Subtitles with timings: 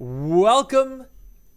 [0.00, 1.06] Welcome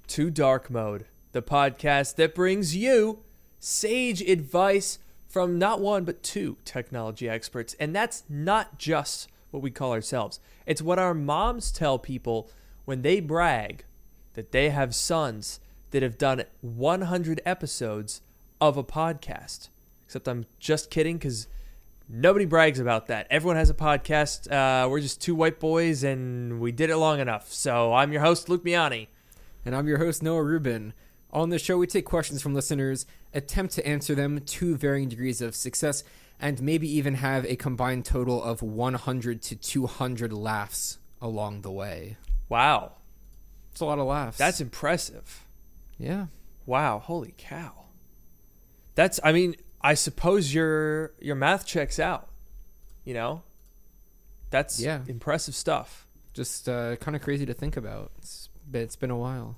[0.07, 3.19] to Dark Mode, the podcast that brings you
[3.59, 7.75] sage advice from not one but two technology experts.
[7.79, 12.49] And that's not just what we call ourselves, it's what our moms tell people
[12.85, 13.85] when they brag
[14.33, 15.59] that they have sons
[15.91, 18.23] that have done 100 episodes
[18.59, 19.69] of a podcast.
[20.07, 21.47] Except I'm just kidding because
[22.11, 23.27] nobody brags about that.
[23.29, 24.51] Everyone has a podcast.
[24.51, 27.51] Uh, we're just two white boys and we did it long enough.
[27.51, 29.07] So I'm your host, Luke Miani.
[29.65, 30.93] And I'm your host, Noah Rubin.
[31.31, 35.41] On the show, we take questions from listeners, attempt to answer them to varying degrees
[35.41, 36.03] of success,
[36.41, 42.17] and maybe even have a combined total of 100 to 200 laughs along the way.
[42.49, 42.93] Wow.
[43.71, 44.37] It's a lot of laughs.
[44.37, 45.45] That's impressive.
[45.97, 46.25] yeah.
[46.65, 47.85] Wow, holy cow.
[48.95, 52.27] That's I mean, I suppose your your math checks out.
[53.03, 53.43] You know?
[54.51, 55.01] That's Yeah.
[55.07, 56.07] impressive stuff.
[56.33, 58.11] Just uh, kind of crazy to think about.
[58.19, 59.57] It's been, it's been a while.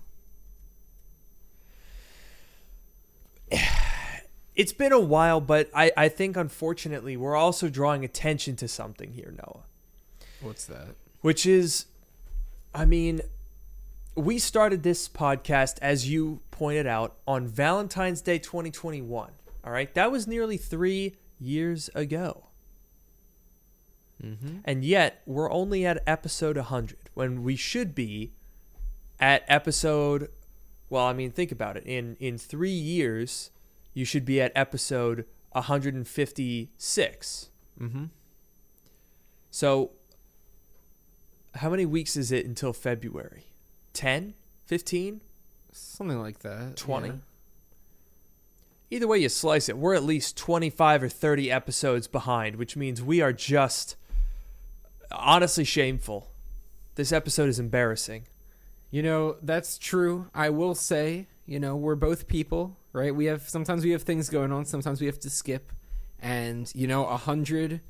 [4.56, 9.14] It's been a while, but I, I think unfortunately we're also drawing attention to something
[9.14, 9.64] here, Noah.
[10.42, 10.90] What's that?
[11.22, 11.86] Which is
[12.76, 13.22] I mean,
[14.14, 19.32] we started this podcast, as you pointed out, on Valentine's Day 2021.
[19.64, 19.94] All right.
[19.94, 22.48] That was nearly three years ago.
[24.24, 24.58] Mm-hmm.
[24.64, 28.34] And yet, we're only at episode 100 when we should be
[29.20, 30.30] at episode.
[30.90, 31.84] Well, I mean, think about it.
[31.86, 33.52] In in three years,
[33.94, 37.50] you should be at episode 156.
[37.80, 38.06] Mm-hmm.
[39.52, 39.92] So,
[41.56, 43.48] how many weeks is it until February?
[43.94, 44.34] 10?
[44.66, 45.22] 15?
[45.72, 46.76] Something like that.
[46.78, 47.08] 20?
[47.08, 47.14] yeah.
[48.94, 53.02] Either way you slice it, we're at least 25 or 30 episodes behind, which means
[53.02, 53.96] we are just
[55.12, 56.30] honestly shameful.
[56.94, 58.28] This episode is embarrassing.
[58.92, 60.30] You know, that's true.
[60.36, 63.16] I will say, you know, we're both people, right?
[63.16, 65.72] We have sometimes we have things going on, sometimes we have to skip.
[66.22, 67.82] And, you know, a hundred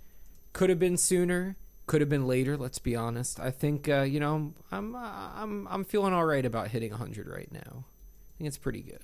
[0.54, 3.42] could have been sooner, could have been later, let's be honest.
[3.42, 7.28] I think uh, you know, I'm I'm I'm feeling all right about hitting a 100
[7.28, 7.84] right now.
[7.84, 9.04] I think it's pretty good.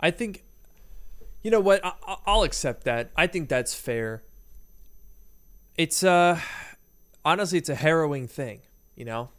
[0.00, 0.44] I think,
[1.42, 1.84] you know what?
[1.84, 1.92] I,
[2.26, 3.10] I'll accept that.
[3.16, 4.22] I think that's fair.
[5.76, 6.40] It's uh,
[7.24, 8.60] honestly, it's a harrowing thing.
[8.96, 9.30] You know,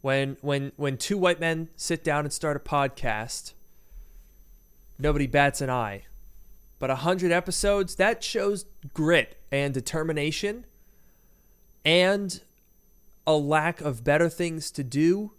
[0.00, 3.52] when when when two white men sit down and start a podcast,
[4.98, 6.04] nobody bats an eye.
[6.78, 10.64] But a hundred episodes that shows grit and determination,
[11.84, 12.40] and
[13.26, 15.32] a lack of better things to do.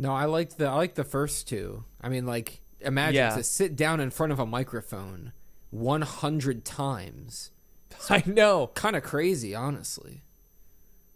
[0.00, 1.84] No, I like the I like the first two.
[2.00, 3.36] I mean, like imagine Yeah.
[3.36, 5.32] to sit down in front of a microphone
[5.70, 7.50] 100 times.
[8.08, 10.22] I know, Kind of crazy, honestly.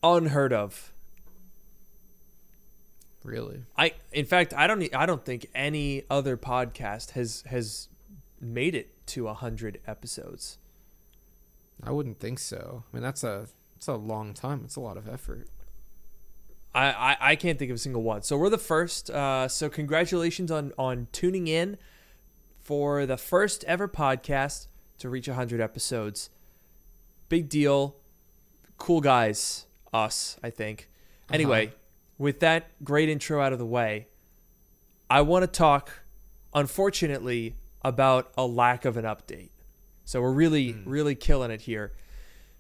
[0.03, 0.93] unheard of.
[3.23, 3.63] Really.
[3.79, 7.89] I in fact I don't I don't think any other podcast has has
[8.41, 10.59] made it to a hundred episodes.
[11.83, 12.85] I wouldn't think so.
[12.93, 13.47] I mean, that's a
[13.77, 14.61] it's a long time.
[14.65, 15.49] It's a lot of effort.
[16.75, 18.23] I, I, I can't think of a single one.
[18.23, 19.11] So we're the first.
[19.11, 21.79] Uh, so congratulations on on tuning in
[22.61, 24.67] for the first ever podcast
[24.99, 26.31] to reach hundred episodes.
[27.29, 27.97] Big deal.
[28.77, 30.37] Cool guys, us.
[30.43, 30.91] I think.
[31.33, 31.73] Anyway,
[32.19, 34.09] with that great intro out of the way,
[35.09, 36.03] I want to talk,
[36.53, 39.51] unfortunately, about a lack of an update.
[40.05, 41.93] So we're really, really killing it here.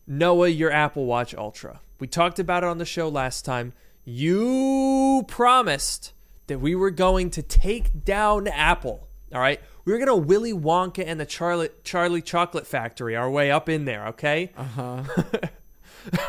[0.06, 1.80] Noah, your Apple Watch Ultra.
[1.98, 3.74] We talked about it on the show last time.
[4.04, 6.12] You promised
[6.46, 9.08] that we were going to take down Apple.
[9.32, 9.60] All right.
[9.84, 13.68] We were going to Willy Wonka and the Charlie, Charlie Chocolate Factory our way up
[13.68, 14.08] in there.
[14.08, 14.52] Okay.
[14.56, 15.02] Uh huh.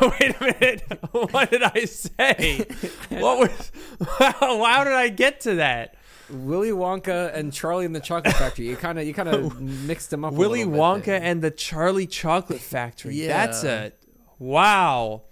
[0.00, 0.84] Wait a minute.
[1.10, 2.66] what did I say?
[3.10, 3.72] what was.
[4.18, 5.96] How did I get to that?
[6.30, 8.66] Willy Wonka and Charlie and the Chocolate Factory.
[8.66, 10.32] You kind of you kind of mixed them up.
[10.32, 11.22] Willy Wonka there.
[11.22, 13.14] and the Charlie Chocolate Factory.
[13.14, 13.28] Yeah.
[13.28, 13.92] That's a
[14.38, 15.22] wow.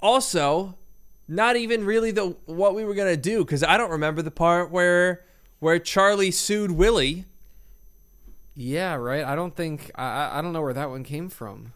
[0.00, 0.76] Also,
[1.28, 4.70] not even really the what we were gonna do because I don't remember the part
[4.70, 5.24] where
[5.60, 7.24] where Charlie sued Willie.
[8.54, 9.24] Yeah, right.
[9.24, 11.72] I don't think I I- don't know where that one came from.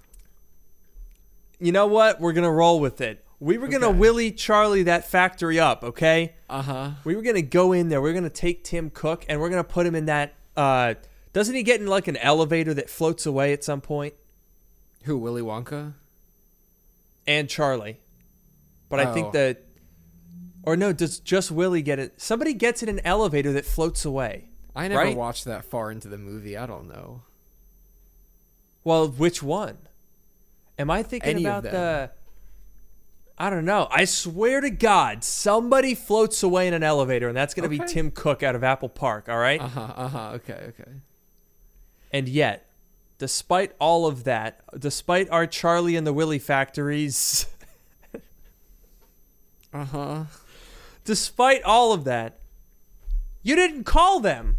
[1.58, 2.20] You know what?
[2.20, 3.24] We're gonna roll with it.
[3.40, 3.98] We were gonna Okay.
[3.98, 5.82] Willie Charlie that factory up.
[5.82, 6.34] Okay.
[6.50, 6.90] Uh huh.
[7.04, 8.00] We were gonna go in there.
[8.00, 10.34] We are gonna take Tim Cook and we're gonna put him in that.
[10.56, 10.94] Uh,
[11.32, 14.14] doesn't he get in like an elevator that floats away at some point?
[15.04, 15.94] Who Willy Wonka?
[17.26, 17.98] and Charlie.
[18.88, 19.12] But I Oh.
[19.14, 19.64] think that,
[20.62, 22.20] or no, does just Willie get it?
[22.20, 24.48] Somebody gets in an elevator that floats away.
[24.74, 25.16] I never Right?
[25.16, 26.56] watched that far into the movie.
[26.56, 27.22] I don't know.
[28.84, 29.78] Well, which one?
[30.78, 32.10] Am I thinking Any about the?
[33.36, 33.86] I don't know.
[33.90, 37.84] I swear to God, somebody floats away in an elevator, and that's going to be
[37.86, 39.60] Tim Cook out of Apple Park, all right?
[39.60, 39.92] Uh huh.
[39.96, 40.30] Uh huh.
[40.34, 40.60] Okay.
[40.70, 40.90] Okay.
[42.12, 42.66] And yet,
[43.18, 47.46] despite all of that, despite our Charlie and the Willy factories,
[49.72, 50.24] Uh huh.
[51.04, 52.38] despite all of that,
[53.42, 54.56] you didn't call them.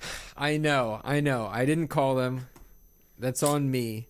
[0.36, 1.00] I know.
[1.04, 1.48] I know.
[1.50, 2.48] I didn't call them.
[3.18, 4.08] That's on me.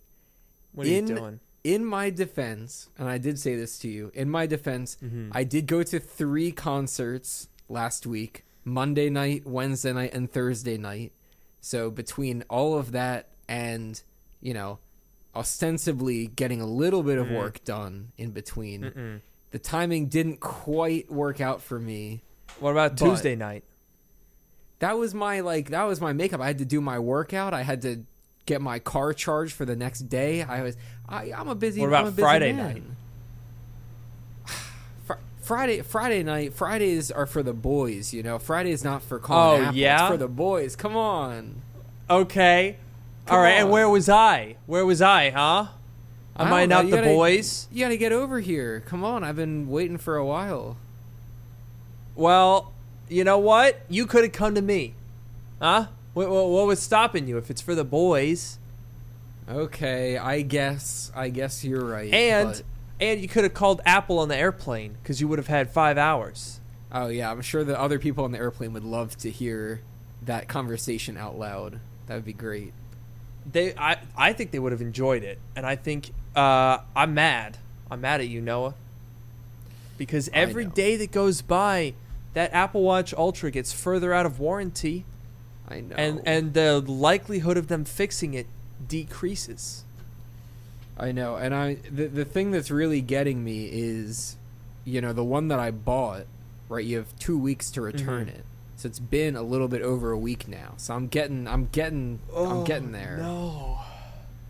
[0.73, 1.41] What are In- you doing?
[1.65, 5.31] In my defense, and I did say this to you, in my defense, Mm-hmm.
[5.33, 11.13] I did go to three concerts last week Monday night, Wednesday night, and Thursday night.
[11.61, 14.03] So between all of that and,
[14.41, 14.81] you know,
[15.35, 17.37] ostensibly getting a little bit of Mm-hmm.
[17.37, 19.21] work done in between,
[19.51, 22.23] the timing didn't quite work out for me.
[22.61, 23.65] What about Tuesday night?
[24.81, 26.41] That was my like that was my makeup.
[26.41, 27.55] I had to do my workout.
[27.55, 28.05] I had to
[28.47, 30.43] get my car charged for the next day.
[30.43, 30.77] I was
[31.09, 31.81] I, I'm a busy.
[31.81, 32.67] What about I'm a busy Friday man.
[32.75, 32.83] night?
[35.07, 38.39] Fr- Friday Friday night Fridays are for the boys, you know.
[38.39, 40.03] Friday's not for calling Oh, Apple, yeah?
[40.07, 40.75] it's for the boys.
[40.77, 41.63] Come on.
[42.11, 42.77] Okay.
[43.29, 43.53] All right.
[43.53, 44.57] And where was I?
[44.67, 45.67] Where was I, huh?
[46.37, 47.69] Am I, know, not the gotta- boys?
[47.71, 48.81] You got to get over here.
[48.81, 49.23] Come on.
[49.23, 50.77] I've been waiting for a while.
[52.15, 52.73] Well,
[53.09, 53.81] you know what?
[53.89, 54.95] You could have come to me.
[55.61, 55.87] Huh?
[56.15, 58.59] What, what, what was stopping you if it's for the boys?
[59.49, 62.13] Okay, I guess I guess you're right.
[62.13, 62.63] And but-
[63.01, 65.99] and you could have called Apple on the airplane because you would have had five
[65.99, 66.61] hours.
[66.93, 69.81] oh yeah, I'm sure the other people on the airplane would love to hear
[70.23, 71.81] that conversation out loud.
[72.07, 72.73] That would be great.
[73.51, 77.59] They, I, I think they would have enjoyed it, and I think uh, I'm mad.
[77.91, 78.75] I'm mad at you, Noah,
[79.99, 81.95] because every day that goes by,
[82.35, 85.05] that Apple Watch Ultra gets further out of warranty,
[85.69, 85.97] I know.
[85.97, 88.47] and and the likelihood of them fixing it
[88.87, 89.85] decreases.
[90.99, 94.37] I know, and I the the thing that's really getting me is,
[94.85, 96.27] you know, the one that I bought.
[96.69, 98.37] Right, you have two weeks to return Mhm.
[98.37, 98.45] it,
[98.83, 100.75] so it's been a little bit over a week now.
[100.77, 103.21] So I'm getting, I'm getting, I'm oh, getting there.
[103.23, 103.81] Oh, No,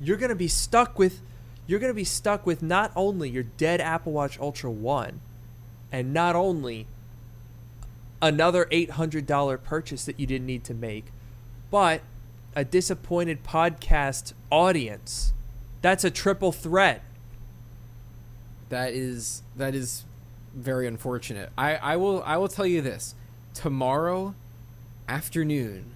[0.01, 1.21] you're gonna be stuck with,
[1.67, 5.21] you're gonna be stuck with not only your dead Apple Watch Ultra One,
[5.93, 6.87] and not only
[8.23, 11.13] another eight hundred dollar purchase that you didn't need to make,
[11.71, 12.01] but
[12.57, 15.35] a disappointed podcast audience.
[15.83, 17.03] That's a triple threat.
[18.71, 20.07] That is that is
[20.55, 21.51] very unfortunate.
[21.59, 23.15] I I will I will tell you this.
[23.55, 24.35] Tomorrow
[25.09, 25.95] afternoon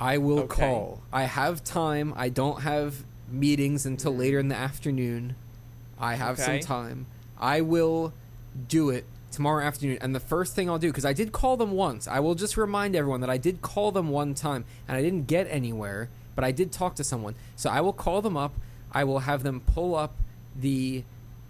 [0.00, 0.62] I will Okay.
[0.62, 1.02] call.
[1.12, 2.14] I have time.
[2.16, 5.34] I don't have meetings until later in the afternoon.
[5.98, 6.60] I have Okay.
[6.60, 7.06] some time.
[7.38, 8.12] I will
[8.68, 9.98] do it tomorrow afternoon.
[10.00, 12.06] And the first thing I'll do cuz I did call them once.
[12.06, 15.26] I will just remind everyone that I did call them one time and I didn't
[15.26, 17.34] get anywhere, but I did talk to someone.
[17.56, 18.54] So I will call them up.
[18.92, 20.14] I will have them pull up
[20.58, 21.02] the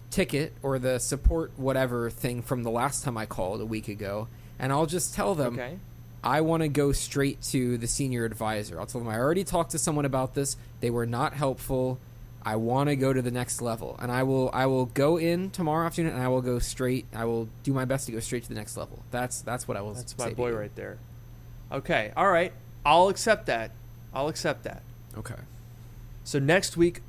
[0.09, 4.27] ticket or the support whatever thing from the last time I called a week ago,
[4.59, 5.79] and I'll just tell them Okay.
[6.23, 8.79] I want to go straight to the senior advisor.
[8.79, 10.57] I'll tell them I already talked to someone about this.
[10.81, 11.97] They were not helpful.
[12.43, 14.49] I want to go to the next level, and I will.
[14.53, 17.05] I will go in tomorrow afternoon, and I will go straight.
[17.13, 19.03] I will do my best to go straight to the next level.
[19.11, 19.93] That's that's what I will.
[19.93, 20.99] That's say my boy right there.
[21.71, 22.13] Okay.
[22.15, 22.53] All right.
[22.85, 23.71] I'll accept that.
[24.13, 24.83] I'll accept that.
[25.17, 25.35] Okay.
[26.23, 27.01] So next week,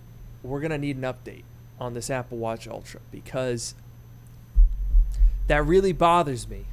[0.42, 1.44] we're gonna need an update
[1.78, 3.74] on this Apple Watch Ultra because
[5.46, 6.66] that really bothers me.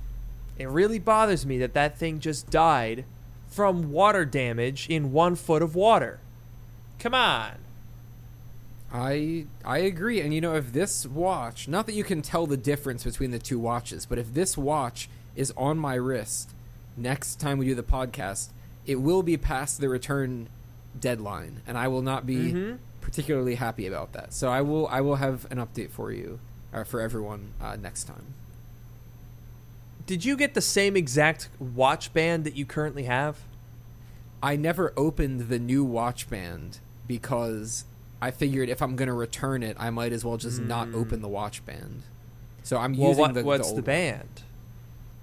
[0.58, 3.06] It really bothers me that that thing just died
[3.48, 6.20] from water damage in one foot of water.
[7.00, 7.52] Come on.
[8.92, 12.56] I I agree, and you know if this watch, not that you can tell the
[12.58, 16.52] difference between the two watches, but if this watch is on my wrist
[16.96, 18.50] next time we do the podcast,
[18.86, 20.48] it will be past the return
[21.00, 22.78] deadline, and I will not be Mhm.
[23.02, 24.34] particularly happy about that.
[24.34, 26.40] So I will I will have an update for you,
[26.74, 28.34] or for everyone uh, next time.
[30.08, 33.38] Did you get the same exact watch band that you currently have?
[34.42, 37.86] I never opened the new watch band because
[38.22, 40.96] I figured if I'm going to return it, I might as well just not Mm.
[40.96, 42.04] open the watch band.
[42.64, 44.44] So I'm Well, using what, the what's the, the band?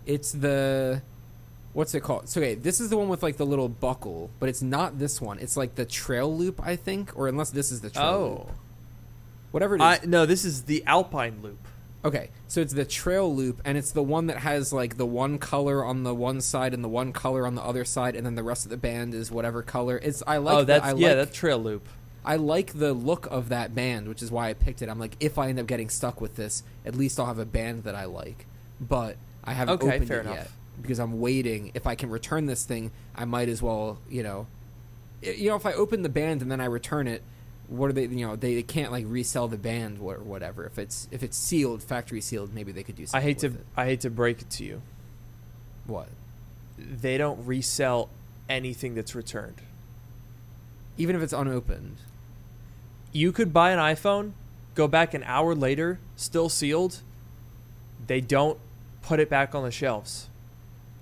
[0.06, 1.02] It's the
[1.72, 2.28] what's it called?
[2.28, 5.20] So okay, this is the one with like the little buckle, but it's not this
[5.20, 5.38] one.
[5.38, 8.38] It's like the trail loop, I think, or unless this is the trail loop.
[8.40, 8.50] Oh,
[9.50, 9.82] Whatever it is.
[9.82, 11.68] I, no, this is the Alpine Loop.
[12.04, 15.38] Okay, so it's the trail loop and it's the one that has like the one
[15.38, 18.34] color on the one side and the one color on the other side and then
[18.34, 19.98] the rest of the band is whatever color.
[20.02, 21.88] It's I like oh, the- that's I yeah, like, that's Trail Loop.
[22.26, 24.88] I like the look of that band, which is why I picked it.
[24.88, 27.44] I'm like, if I end up getting stuck with this, at least I'll have a
[27.44, 28.46] band that I like.
[28.80, 30.34] But I haven't Okay, opened it enough.
[30.34, 31.70] yet because I'm waiting.
[31.74, 34.46] If I can return this thing, I might as well, you know,
[35.20, 37.22] you know, if I open the band and then I return it,
[37.68, 38.06] what are they?
[38.06, 40.64] You know, they, they can't like resell the band or whatever.
[40.66, 43.46] If it's if it's sealed, factory sealed, maybe they could do something I hate to
[43.48, 43.66] it.
[43.76, 44.82] I hate to break it to you.
[45.86, 46.08] what
[46.78, 48.10] They don't resell
[48.48, 49.62] anything that's returned.
[50.98, 51.96] even if it's unopened.
[53.12, 54.32] You could buy an iPhone,
[54.74, 57.00] go back an hour later, still sealed.
[58.06, 58.58] They don't
[59.02, 60.28] put it back on the shelves.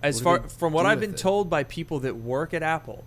[0.02, 1.16] As What far from what I've been it?
[1.16, 3.04] told by people that work at Apple,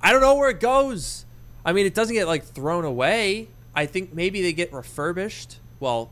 [0.00, 1.25] I don't know where it goes.
[1.66, 3.48] I mean, it doesn't get like thrown away.
[3.74, 5.58] I think maybe they get refurbished.
[5.80, 6.10] Well,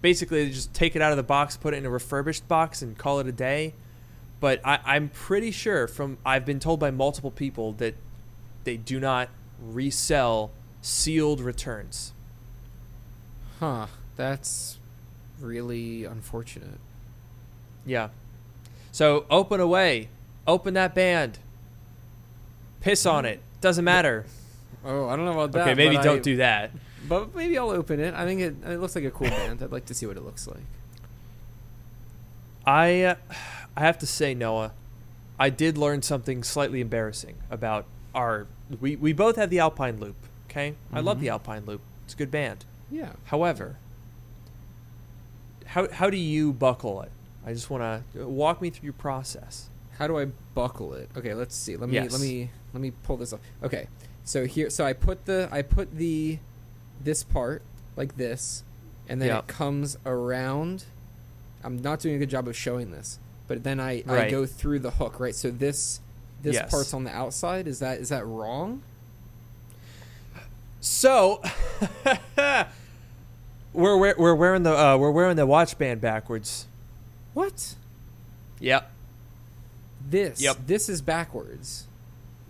[0.00, 2.80] basically, they just take it out of the box, put it in a refurbished box,
[2.80, 3.74] and call it a day.
[4.40, 7.94] But I, I'm pretty sure from I've been told by multiple people that
[8.64, 9.28] they do not
[9.60, 10.50] resell
[10.80, 12.14] sealed returns.
[13.60, 13.88] Huh.
[14.16, 14.78] That's
[15.38, 16.80] really unfortunate.
[17.84, 18.08] Yeah.
[18.90, 20.08] So open away.
[20.46, 21.38] Open that band.
[22.80, 23.40] Piss on it.
[23.60, 24.24] Doesn't matter.
[24.84, 25.62] Oh, I don't know about that.
[25.68, 26.70] Okay, maybe don't I- do that.
[27.08, 28.14] But maybe I'll open it.
[28.14, 29.60] I think it, it looks like a cool band.
[29.62, 30.62] I'd like to see what it looks like.
[32.66, 33.14] I uh,
[33.76, 34.72] I have to say, Noah,
[35.38, 38.46] I did learn something slightly embarrassing about our.
[38.80, 40.14] We we both have the Alpine Loop.
[40.48, 41.32] Okay, I love the Mhm.
[41.32, 41.80] Alpine Loop.
[42.04, 42.64] It's a good band.
[42.90, 43.12] Yeah.
[43.24, 43.78] However,
[45.66, 47.10] how how do you buckle it?
[47.44, 49.70] I just want to walk me through your process.
[49.98, 51.10] How do I buckle it?
[51.16, 51.76] Okay, let's see.
[51.76, 52.12] Let me Yes.
[52.12, 53.40] let me let me pull this up.
[53.62, 53.88] Okay.
[54.24, 56.38] So here so I put the I put the
[57.00, 57.62] this part
[57.96, 58.62] like this
[59.08, 59.38] and then Yeah.
[59.40, 60.84] it comes around.
[61.64, 63.18] I'm not doing a good job of showing this.
[63.48, 65.34] But then I, I go through the hook, right?
[65.34, 66.00] So this
[66.42, 66.70] this Yes.
[66.70, 67.66] part's on the outside.
[67.68, 68.82] Is that is that wrong?
[70.80, 71.42] So
[73.72, 76.66] we're we're we're wearing the uh, we're wearing the watch band backwards.
[77.34, 77.74] What?
[78.60, 78.90] Yep.
[80.08, 80.56] This Yep.
[80.66, 81.86] this is backwards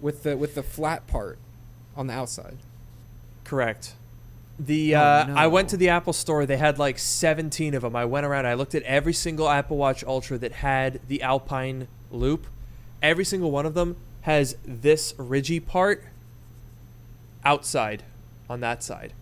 [0.01, 1.39] with the with the flat part
[1.97, 2.59] on the outside.
[3.45, 3.95] Correct.
[4.59, 6.47] The Oh, uh, I went to the Apple store.
[6.47, 7.97] They had like 17 of them.
[7.97, 8.47] I went around.
[8.47, 12.47] I looked at every single Apple Watch Ultra that had the Alpine loop.
[13.03, 16.05] Every single one of them has this ridgy part
[17.45, 18.05] outside
[18.49, 19.15] on that side,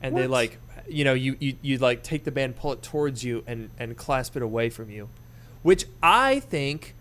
[0.00, 3.22] and they like you know you you you like take the band, pull it towards
[3.22, 5.10] you, and and clasp it away from you,
[5.62, 6.94] which I think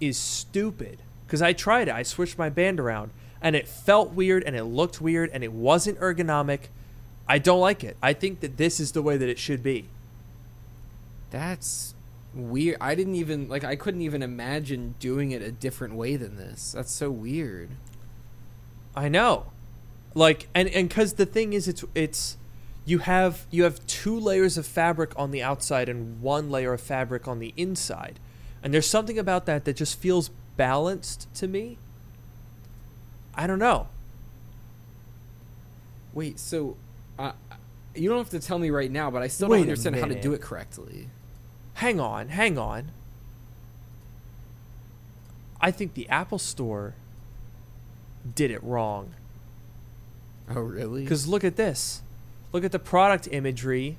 [0.00, 1.94] is stupid because I tried it.
[1.94, 3.10] I switched my band around
[3.46, 6.62] and it felt weird and it looked weird and it wasn't ergonomic.
[7.28, 7.96] I don't like it.
[8.02, 9.86] I think that this is the way that it should be.
[11.30, 11.94] That's
[12.34, 12.78] weird.
[12.80, 16.72] I didn't even like I couldn't even imagine doing it a different way than this.
[16.72, 17.68] That's so weird.
[18.96, 19.52] I know.
[20.12, 22.38] Like and and cuz the thing is it's it's
[22.84, 26.80] you have you have two layers of fabric on the outside and one layer of
[26.80, 28.18] fabric on the inside.
[28.60, 31.78] And there's something about that that just feels balanced to me.
[33.36, 33.88] I don't know.
[36.14, 36.76] Wait, so
[37.18, 37.32] uh,
[37.94, 40.06] you don't have to tell me right now, but I still Wait don't understand how
[40.06, 41.08] to do it correctly.
[41.74, 42.90] Hang on, hang on.
[45.60, 46.94] I think the Apple Store
[48.34, 49.14] did it wrong.
[50.48, 51.02] Oh, really?
[51.02, 52.02] Because look at this.
[52.52, 53.98] Look at the product imagery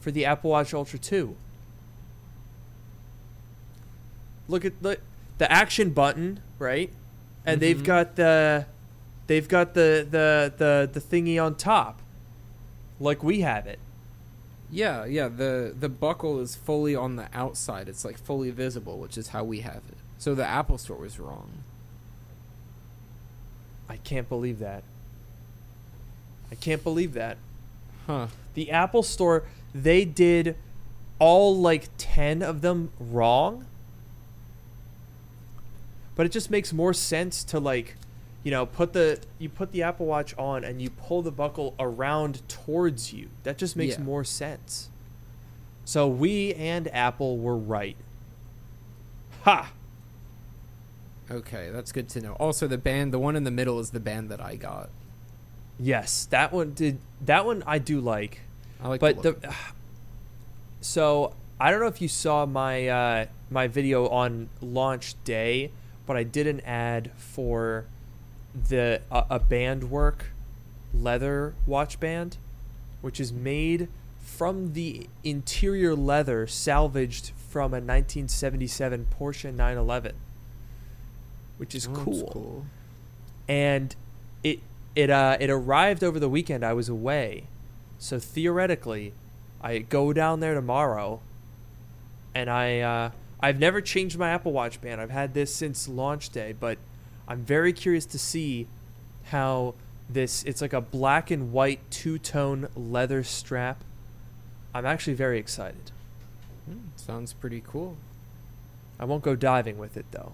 [0.00, 1.36] for the Apple Watch Ultra 2.
[4.48, 4.98] Look at the
[5.38, 6.90] the action button, right?
[7.46, 7.84] And they've Mhm.
[7.84, 8.66] got the
[9.26, 12.00] they've got the, the the the thingy on top.
[13.00, 13.78] Like we have it.
[14.70, 15.28] yeah, yeah.
[15.28, 17.88] The the buckle is fully on the outside.
[17.88, 19.98] It's like fully visible, which is how we have it.
[20.18, 21.64] So the Apple Store was wrong.
[23.88, 24.82] I can't believe that.
[26.50, 27.36] I can't believe that.
[28.06, 28.28] Huh.
[28.54, 30.56] The Apple Store, they did
[31.18, 33.66] all like 10 of them wrong.
[36.14, 37.96] But it just makes more sense to like,
[38.44, 41.74] you know, put the you put the Apple Watch on and you pull the buckle
[41.80, 43.30] around towards you.
[43.42, 44.04] That just makes Yeah.
[44.04, 44.90] more sense.
[45.84, 47.96] So we and Apple were right.
[49.42, 49.72] Ha.
[51.30, 52.34] Okay, that's good to know.
[52.34, 54.90] Also, the band, the one in the middle, is the band that I got.
[55.78, 58.40] Yes, that one did that one I do like.
[58.80, 59.00] I like.
[59.00, 59.54] but the, the,
[60.80, 65.72] so I don't know if you saw my uh, my video on launch day,
[66.06, 67.86] but I did an ad for
[68.54, 70.26] the uh, a Bandwerk
[70.92, 72.38] leather watch band,
[73.00, 80.14] which is made from the interior leather salvaged from a 1977 Porsche 911,
[81.58, 82.66] which is Oh, that's cool
[83.48, 83.94] and
[84.42, 84.60] it
[84.94, 86.64] it uh it arrived over the weekend.
[86.64, 87.44] I was away,
[87.98, 89.12] so theoretically,
[89.60, 91.20] I go down there tomorrow,
[92.34, 95.00] and I uh, I've never changed my Apple Watch band.
[95.00, 96.78] I've had this since launch day, but
[97.28, 98.66] I'm very curious to see
[99.24, 99.74] how
[100.08, 103.82] this it's like a black and white two-tone leather strap.
[104.74, 105.90] I'm actually very excited.
[106.66, 107.96] Hmm, sounds pretty cool.
[108.98, 110.32] I won't go diving with it though.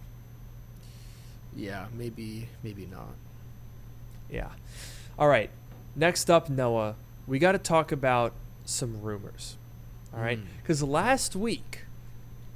[1.55, 3.15] Yeah, maybe maybe not.
[4.31, 4.51] Yeah.
[5.19, 5.51] All right.
[5.97, 6.95] Next up, Noah,
[7.27, 8.33] we got to talk about
[8.65, 9.57] some rumors.
[10.15, 10.45] All right, Mm.
[10.63, 11.85] because last week,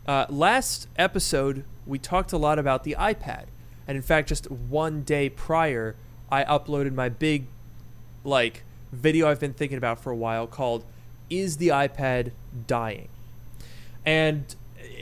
[0.07, 3.45] uh, last episode, we talked a lot about the iPad,
[3.87, 5.97] and in fact, just one day prior,
[6.31, 7.47] I uploaded my big,
[8.25, 10.85] like, video I've been thinking about for a while called
[11.29, 12.31] "Is the iPad
[12.67, 13.09] Dying?"
[14.05, 14.55] and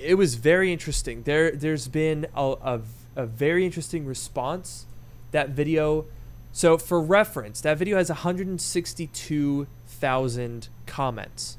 [0.02, 1.24] it was very interesting.
[1.24, 2.80] There, there's been a, a,
[3.16, 4.86] a very interesting response.
[5.32, 6.06] That video.
[6.52, 11.58] So for reference, that video has 162,000 comments.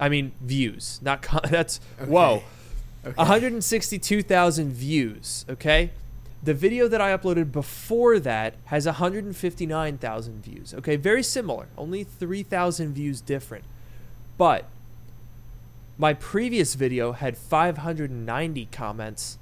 [0.00, 2.42] I mean views, not com- that's whoa.
[3.04, 3.14] Okay.
[3.16, 5.90] 162,000 views, okay?
[6.42, 10.74] The video that I uploaded before that has 159,000 views.
[10.74, 13.62] Okay, very similar, only 3,000 views different.
[14.36, 14.64] But
[15.96, 19.38] my previous video had 590 comments.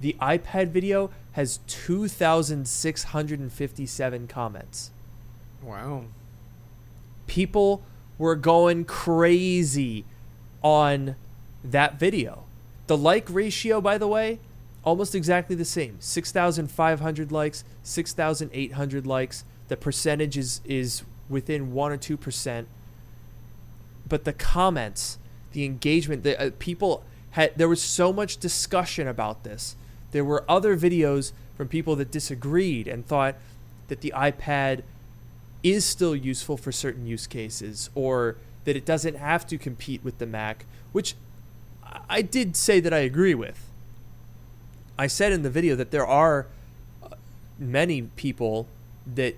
[0.00, 4.92] The iPad video has 2,657 comments.
[5.60, 6.04] Wow.
[7.26, 7.82] People
[8.16, 10.04] were going crazy
[10.62, 11.16] on
[11.64, 12.44] that video.
[12.86, 14.38] The like ratio, by the way,
[14.84, 19.44] almost exactly the same 6,500 likes, 6,800 likes.
[19.68, 22.66] The percentage is, is within 1 or 2%.
[24.06, 25.18] But the comments,
[25.52, 29.76] the engagement, the uh, people had, there was so much discussion about this.
[30.12, 33.36] There were other videos from people that disagreed and thought
[33.88, 34.82] that the iPad
[35.62, 40.18] is still useful for certain use cases or that it doesn't have to compete with
[40.18, 41.14] the Mac, which
[41.82, 43.70] I- I did say that I agree with.
[44.98, 46.46] I said in the video that there are
[47.02, 47.08] uh,
[47.58, 48.68] many people
[49.06, 49.36] that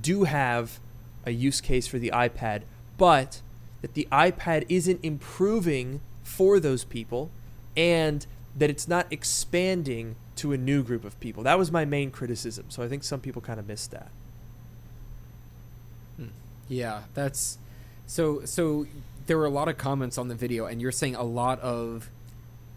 [0.00, 0.80] do have
[1.24, 2.62] a use case for the iPad,
[2.96, 3.42] but
[3.82, 7.30] that the iPad isn't improving for those people
[7.76, 11.42] and that it's not expanding to a new group of people.
[11.42, 12.66] That was my main criticism.
[12.68, 14.10] So I think some people kind of missed that.
[16.70, 17.58] Yeah, that's
[18.06, 18.86] so so
[19.26, 22.08] there were a lot of comments on the video and you're saying a lot of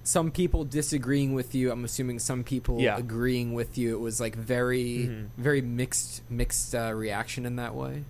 [0.04, 1.72] some people disagreeing with you.
[1.72, 2.98] I'm assuming some people Yeah.
[2.98, 3.96] agreeing with you.
[3.96, 5.28] It was like very Mhm.
[5.38, 8.04] very mixed mixed uh, reaction in that way.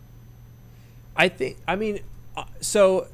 [1.16, 1.58] I think.
[1.68, 2.00] I mean,
[2.36, 3.08] uh, so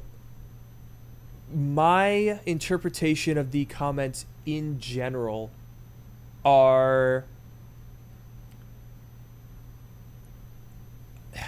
[1.54, 5.50] my interpretation of the comments in general
[6.44, 7.24] are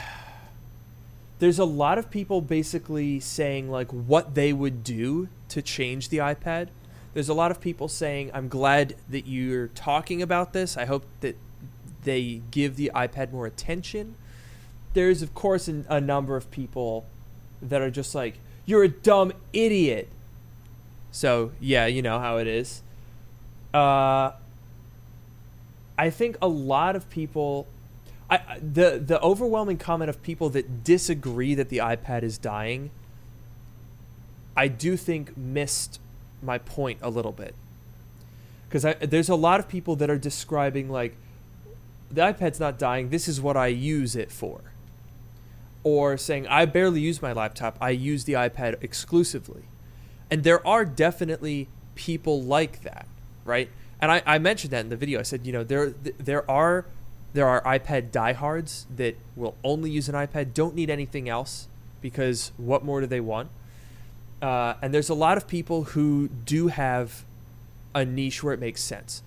[1.39, 6.19] there's a lot of people basically saying like what they would do to change the
[6.19, 6.69] iPad.
[7.15, 10.77] There's a lot of people saying I'm glad that you're talking about this.
[10.77, 11.37] I hope that
[12.05, 14.17] they give the iPad more attention.
[14.95, 17.07] There's of course an, a number of people
[17.61, 20.09] that are just like you're a dumb idiot.
[21.11, 22.83] So yeah you know how it is.
[23.73, 24.33] Uh
[25.99, 27.67] i think a lot of people
[28.31, 32.91] I, the the overwhelming comment of people that disagree that the ipad is dying
[34.57, 36.01] i do think missed
[36.43, 37.55] my point a little bit
[38.73, 41.17] because there's a lot of people that are describing like
[42.11, 43.11] the iPad's not dying.
[43.11, 44.61] This is what I use it for.
[45.85, 47.77] Or saying, I barely use my laptop.
[47.81, 49.65] I use the iPad exclusively.
[50.31, 53.07] And there are definitely people like that,
[53.45, 53.69] right?
[54.01, 55.21] And I, I mentioned that in the video.
[55.21, 56.87] I said, you know, there there are
[57.35, 61.69] there are iPad diehards that will only use an iPad, don't need anything else,
[62.01, 63.49] because what more do they want?
[64.43, 67.25] Uh, and there's a lot of people who do have
[67.95, 69.23] a niche where it makes sense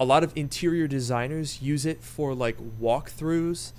[0.00, 3.72] a lot of interior designers use it for like walkthroughs.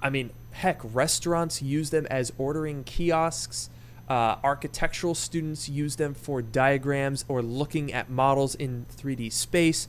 [0.00, 3.70] I mean, heck, restaurants use them as ordering kiosks.
[4.08, 9.88] Uh, architectural students use them for diagrams or looking at models in 3D space.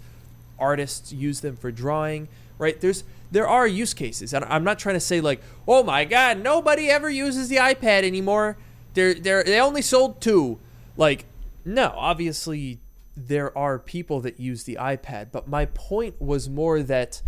[0.57, 2.27] Artists use them for drawing.
[2.57, 2.79] Right?
[2.81, 6.39] There's there are use cases, and I'm not trying to say like, oh my god,
[6.39, 8.57] nobody ever uses the iPad anymore.
[8.93, 10.60] They're they they only sold two.
[10.97, 11.25] Like,
[11.63, 12.80] no, obviously
[13.15, 17.21] there are people that use the iPad, but my point was more that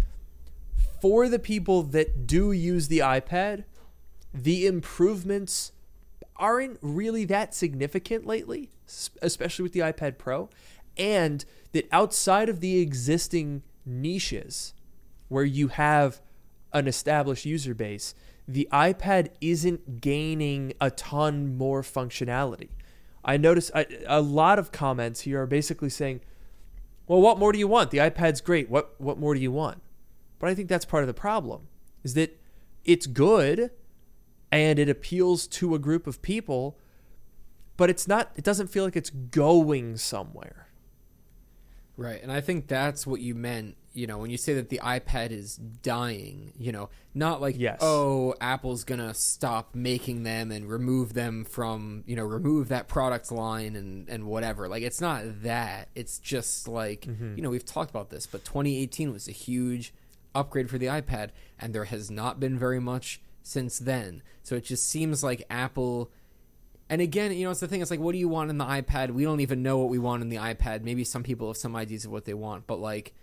[1.02, 3.64] for the people that do use the iPad,
[4.34, 5.72] the improvements
[6.36, 8.70] aren't really that significant lately,
[9.22, 10.50] especially with the iPad Pro,
[10.98, 14.74] and that outside of the existing niches
[15.28, 16.22] where you have
[16.74, 18.14] an established user base,
[18.54, 22.70] the iPad isn't gaining a ton more functionality.
[23.24, 26.22] I notice a, a lot of comments here are basically saying,
[27.08, 27.92] "Well, what more do you want?
[27.92, 28.70] The iPad's great.
[28.70, 29.82] What what more do you want?"
[30.40, 31.68] But I think that's part of the problem
[32.04, 32.40] is that
[32.84, 33.70] it's good
[34.52, 36.78] and it appeals to a group of people,
[37.78, 40.68] but it's not it doesn't feel like it's going somewhere.
[41.96, 42.22] Right.
[42.24, 45.32] And I think that's what you meant, you know, when you say that the iPad
[45.32, 47.80] is dying, you know, not like, Yes.
[47.82, 52.88] oh, Apple's going to stop making them and remove them from, you know, remove that
[52.88, 54.70] product line and, and whatever.
[54.70, 55.90] Like, it's not that.
[55.94, 57.36] It's just like, mm-hmm.
[57.36, 59.94] you know, we've talked about this, but 2018 was a huge
[60.34, 64.24] upgrade for the iPad, and there has not been very much since then.
[64.44, 66.12] So it just seems like Apple
[66.92, 67.82] and again, you know, it's the thing.
[67.82, 69.12] It's like, what do you want in the iPad?
[69.12, 70.84] We don't even know what we want in the iPad.
[70.84, 73.14] Maybe some people have some ideas of what they want, but like,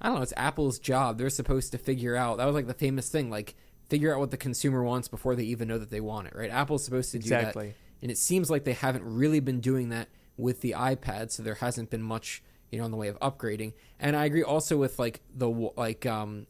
[0.00, 0.22] I don't know.
[0.22, 1.18] It's Apple's job.
[1.18, 2.38] They're supposed to figure out.
[2.38, 3.54] That was like the famous thing, like
[3.88, 6.34] figure out what the consumer wants before they even know that they want it.
[6.36, 6.50] Right?
[6.50, 7.68] Apple's supposed to do Exactly.
[7.68, 11.30] that, and it seems like they haven't really been doing that with the iPad.
[11.32, 13.72] So there hasn't been much, you know, in the way of upgrading.
[13.98, 16.46] And I agree also with like the like um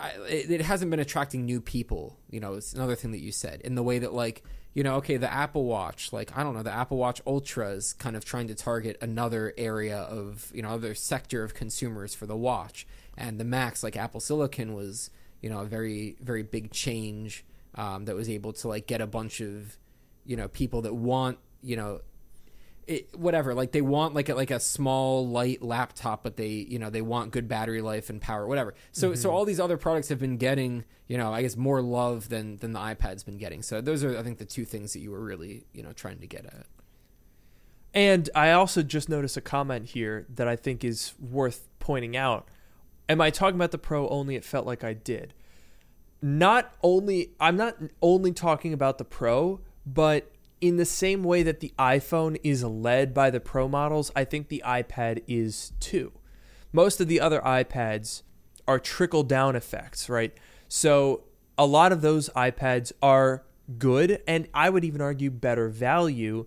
[0.00, 2.18] I, it, it hasn't been attracting new people.
[2.30, 4.42] You know, it's another thing that you said in the way that like
[4.76, 7.94] you know, okay, the Apple Watch, like I don't know, the Apple Watch Ultra is
[7.94, 12.26] kind of trying to target another area of you know other sector of consumers for
[12.26, 12.86] the watch,
[13.16, 15.08] and the Macs, like Apple Silicon, was
[15.40, 17.42] you know a very very big change
[17.76, 19.78] um, that was able to like get a bunch of
[20.26, 22.02] you know people that want you know
[22.86, 26.78] it, whatever like they want like a, like a small light laptop but they you
[26.78, 29.16] know they want good battery life and power whatever so mm-hmm.
[29.16, 32.56] so all these other products have been getting you know i guess more love than
[32.58, 35.10] than the ipad's been getting so those are i think the two things that you
[35.10, 36.66] were really you know trying to get at
[37.96, 42.46] And I also just noticed a comment here that I think is worth pointing out.
[43.08, 44.36] Am I talking about the Pro only?
[44.36, 45.32] It felt like I did.
[46.20, 51.60] Not only, I'm not only talking about the Pro, but in the same way that
[51.60, 56.12] the iPhone is led by the Pro models, I think the iPad is too.
[56.72, 58.22] Most of the other iPads
[58.66, 60.34] are trickle down effects, right?
[60.68, 61.24] So
[61.56, 63.44] a lot of those iPads are
[63.78, 66.46] good, and I would even argue better value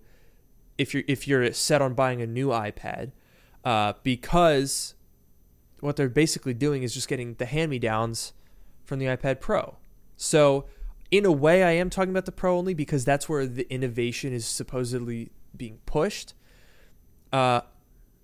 [0.78, 3.12] if you're if you're set on buying a new iPad,
[3.64, 4.94] uh, because
[5.80, 8.32] what they're basically doing is just getting the hand me downs
[8.84, 9.76] from the iPad Pro.
[10.16, 10.66] So
[11.10, 14.32] in a way, I am talking about the Pro only because that's where the innovation
[14.32, 16.34] is supposedly being pushed.
[17.32, 17.62] Uh,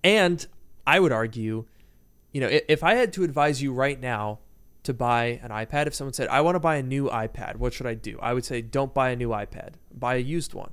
[0.03, 0.45] and
[0.85, 1.65] I would argue,
[2.31, 4.39] you know, if, I had to advise you right now
[4.83, 7.73] to buy an iPad, if someone said, I want to buy a new iPad, what
[7.73, 8.17] should I do?
[8.21, 10.71] I would say, don't buy a new iPad, buy a used one.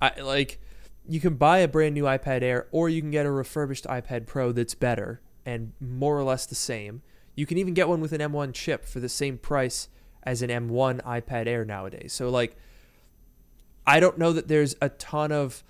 [0.00, 0.60] I like
[1.08, 4.26] you can buy a brand new iPad Air or you can get a refurbished iPad
[4.26, 7.02] Pro that's better and more or less the same.
[7.34, 9.88] You can even get one with an M1 chip for the same price
[10.24, 12.12] as an M1 iPad Air nowadays.
[12.12, 12.56] So like
[13.86, 15.64] I don't know that there's a ton of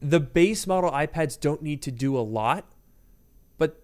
[0.00, 2.64] the base model iPads don't need to do a lot,
[3.58, 3.82] but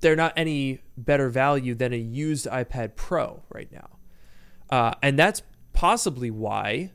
[0.00, 3.90] they're not any better value than a used iPad Pro right now.
[4.70, 6.90] Uh, and that's possibly why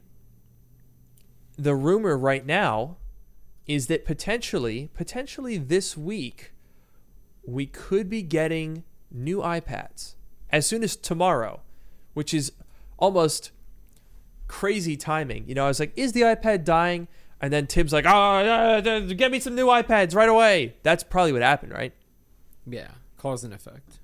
[1.57, 2.97] the rumor right now
[3.65, 6.53] is that potentially, potentially this week,
[7.45, 10.16] we could be getting new iPads
[10.51, 11.61] as soon as tomorrow,
[12.13, 12.51] which is
[12.97, 13.51] almost
[14.47, 15.47] crazy timing.
[15.47, 17.07] You know, I was like, is the iPad dying?
[17.39, 18.81] And then Tim's like, oh,
[19.15, 20.75] get me some new iPads right away.
[20.83, 21.93] That's probably what happened, right?
[22.69, 23.99] yeah cause and effect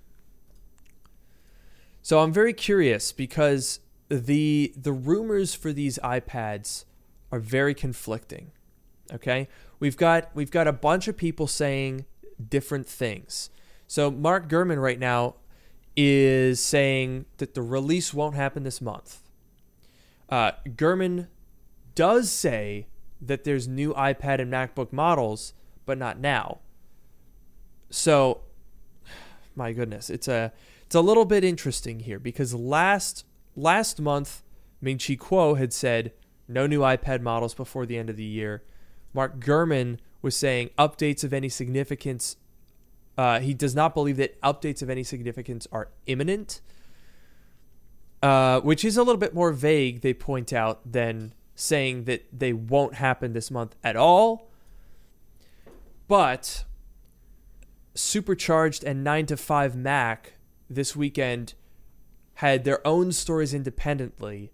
[2.02, 3.80] So I'm very curious because
[4.10, 6.86] the the rumors for these iPads
[7.32, 8.52] are very conflicting.
[9.12, 9.48] Okay?
[9.80, 12.06] We've got we've got a bunch of people saying
[12.50, 13.50] different things.
[13.88, 15.36] So Mark Gurman right now
[15.96, 19.22] is saying that the release won't happen this month.
[20.30, 21.28] Uh, Gurman
[21.96, 22.88] does say
[23.22, 25.54] that there's new iPad and MacBook models,
[25.86, 26.60] but not now.
[27.90, 28.42] So,
[29.56, 30.52] my goodness, it's a
[30.86, 33.26] it's a little bit interesting here because last
[33.56, 34.44] last month
[34.82, 36.14] Ming Chi Kuo had said
[36.48, 38.64] no new iPad models before the end of the year.
[39.14, 42.38] Mark Gurman was saying updates of any significance.
[43.18, 46.62] Uh, he does not believe that updates of any significance are imminent,
[48.22, 50.02] uh, which is a little bit more vague.
[50.02, 54.50] They point out than saying that they won't happen this month at all.
[56.08, 56.66] But
[57.94, 60.34] Supercharged and 9 to 5 Mac
[60.70, 61.54] this weekend
[62.36, 64.52] had their own stories independently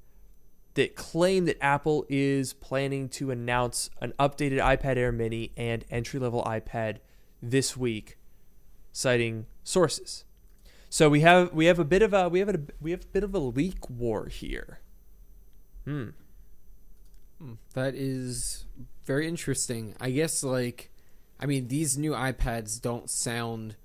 [0.73, 6.19] that claim that Apple is planning to announce an updated iPad Air Mini and entry
[6.19, 6.97] level iPad
[7.41, 8.17] this week,
[8.99, 10.25] citing sources.
[10.89, 13.07] So we have we have a bit of a we have a we have a
[13.07, 14.79] bit of a leak war here.
[15.85, 16.09] Hmm.
[17.73, 18.65] That is
[19.05, 19.95] very interesting.
[20.01, 20.91] I guess like
[21.39, 23.75] I mean these new iPads don't sound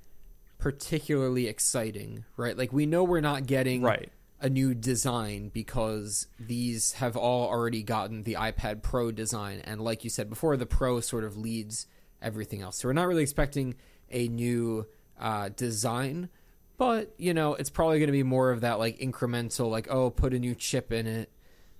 [0.58, 2.56] particularly exciting, right?
[2.56, 4.10] Like we know we're not getting Right.
[4.40, 10.02] a new design because these have all already gotten the iPad Pro design and like
[10.02, 11.86] you said before the Pro sort of leads
[12.20, 12.78] everything else.
[12.78, 13.74] So we're not really expecting
[14.10, 14.86] a new
[15.20, 16.28] uh, design,
[16.76, 20.10] but you know, it's probably going to be more of that like incremental like oh,
[20.10, 21.30] put a new chip in it.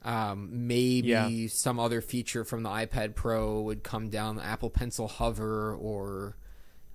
[0.04, 1.46] Um, maybe Yeah.
[1.48, 6.36] some other feature from the iPad Pro would come down, the Apple Pencil Hover, or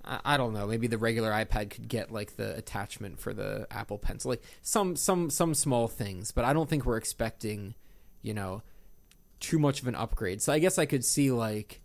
[0.05, 0.67] I, I don't know.
[0.67, 4.95] Maybe the regular iPad could get like the attachment for the Apple Pencil, like some
[4.95, 6.31] some some small things.
[6.31, 7.73] But I don't think we're expecting,
[8.21, 8.61] you know,
[9.39, 10.41] too much of an upgrade.
[10.41, 11.81] So I guess I could see like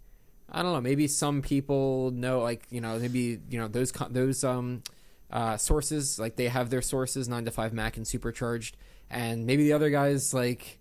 [0.55, 0.81] I don't know.
[0.81, 4.83] Maybe some people know, like you know, maybe you know those those um
[5.31, 8.77] uh, sources, like they have their sources, nine to five Mac and supercharged,
[9.11, 10.79] and maybe the other guys like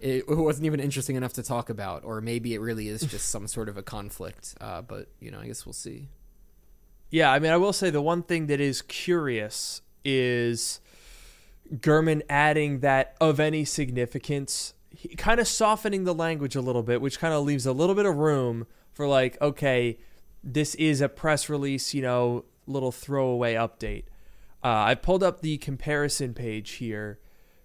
[0.00, 3.48] it, wasn't even interesting enough to talk about, or maybe it really is just some
[3.48, 4.54] sort of a conflict.
[4.60, 6.08] Uh, but you know, I guess we'll see.
[7.10, 10.80] Yeah, I mean, I will say the one thing that is curious is
[11.74, 14.74] Gurman adding that of any significance,
[15.16, 18.06] kind of softening the language a little bit, which kind of leaves a little bit
[18.06, 18.66] of room
[18.98, 19.96] for like, okay,
[20.42, 24.06] this is a press release, you know, little throwaway update.
[24.60, 27.20] Uh, I pulled up the comparison page here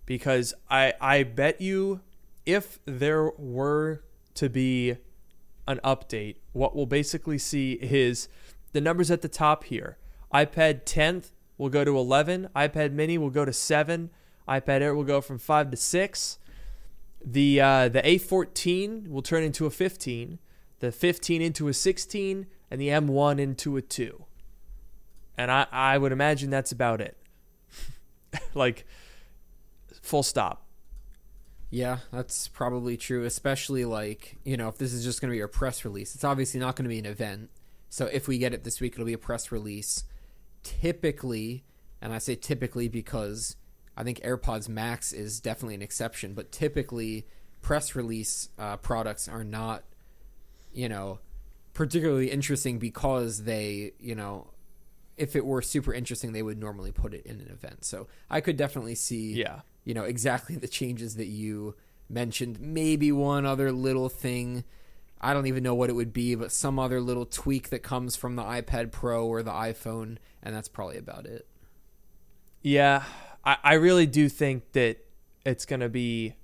[0.05, 2.01] because I I bet you
[2.45, 4.03] if there were
[4.35, 4.97] to be
[5.67, 8.29] an update, what we'll basically see is
[8.73, 9.97] the numbers at the top here.
[10.31, 14.11] iPad 10th will go to 11, iPad mini will go to 7,
[14.47, 16.37] iPad Air will go from 5 to 6.
[17.25, 20.37] The uh, the A14 will turn into a 15,
[20.83, 24.25] the 15 into a 16, and the M1 into a 2.
[25.37, 27.15] And I, I would imagine that's about it.
[28.53, 28.85] like,
[30.01, 30.67] full stop.
[31.69, 35.39] Yeah, that's probably true, especially like, you know, if this is just going to be
[35.39, 36.15] a press release.
[36.15, 37.49] It's obviously not going to be an event.
[37.89, 40.03] So if we get it this week, it'll be a press release.
[40.63, 41.63] Typically,
[42.01, 43.55] and I say typically because
[43.95, 47.25] I think AirPods Max is definitely an exception, but typically
[47.61, 49.85] press release uh, products are not,
[50.73, 51.19] you know,
[51.73, 54.47] particularly interesting because they, you know,
[55.17, 57.85] if it were super interesting, they would normally put it in an event.
[57.85, 59.61] So I could definitely see Yeah.
[59.85, 61.75] you know exactly the changes that you
[62.09, 64.63] mentioned maybe one other little thing
[65.21, 68.15] i don't even know what it would be but some other little tweak that comes
[68.15, 71.47] from the ipad pro or the iphone and that's probably about it
[72.61, 73.03] Yeah,
[73.43, 74.97] I, I really do think that
[75.45, 76.35] it's gonna be.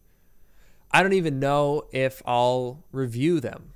[0.92, 3.74] I don't even know if I'll review them.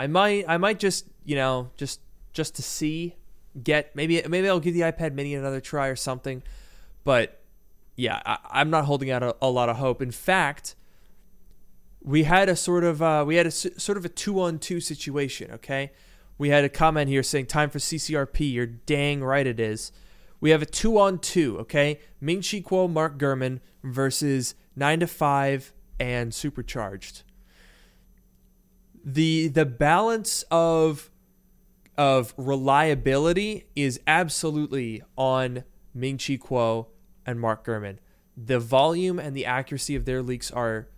[0.00, 0.46] I might.
[0.48, 2.00] I might just you know just
[2.32, 3.16] just to see
[3.62, 6.42] get maybe maybe I'll give the iPad Mini another try or something.
[7.04, 7.42] But
[7.96, 10.00] yeah, I, I'm not holding out a, a lot of hope.
[10.00, 10.74] In fact,
[12.02, 14.80] we had a sort of uh, we had a sort of a two on two
[14.80, 15.50] situation.
[15.52, 15.92] Okay,
[16.38, 18.50] we had a comment here saying time for CCRP.
[18.54, 19.92] You're dang right it is.
[20.40, 21.58] We have a two on two.
[21.58, 27.22] Okay, Ming Chi Kuo, Mark Gurman versus nine to five and Supercharged.
[29.04, 31.10] The the balance of
[31.96, 36.86] of reliability is absolutely on Ming Chi Kuo
[37.26, 37.98] and Mark Gurman.
[38.36, 40.88] The volume and the accuracy of their leaks are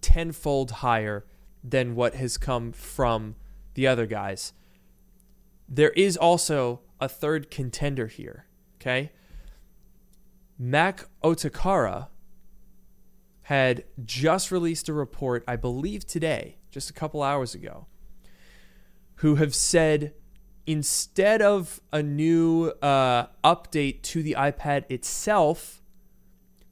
[0.00, 1.26] tenfold higher
[1.62, 3.34] than what has come from
[3.74, 4.52] the other guys.
[5.68, 9.12] There is also a third contender here, okay?
[10.58, 12.08] Mac Otakara
[13.42, 17.86] had just released a report, I believe today, just a couple hours ago,
[19.16, 20.14] who have said
[20.66, 25.82] instead of a new uh, update to the iPad itself,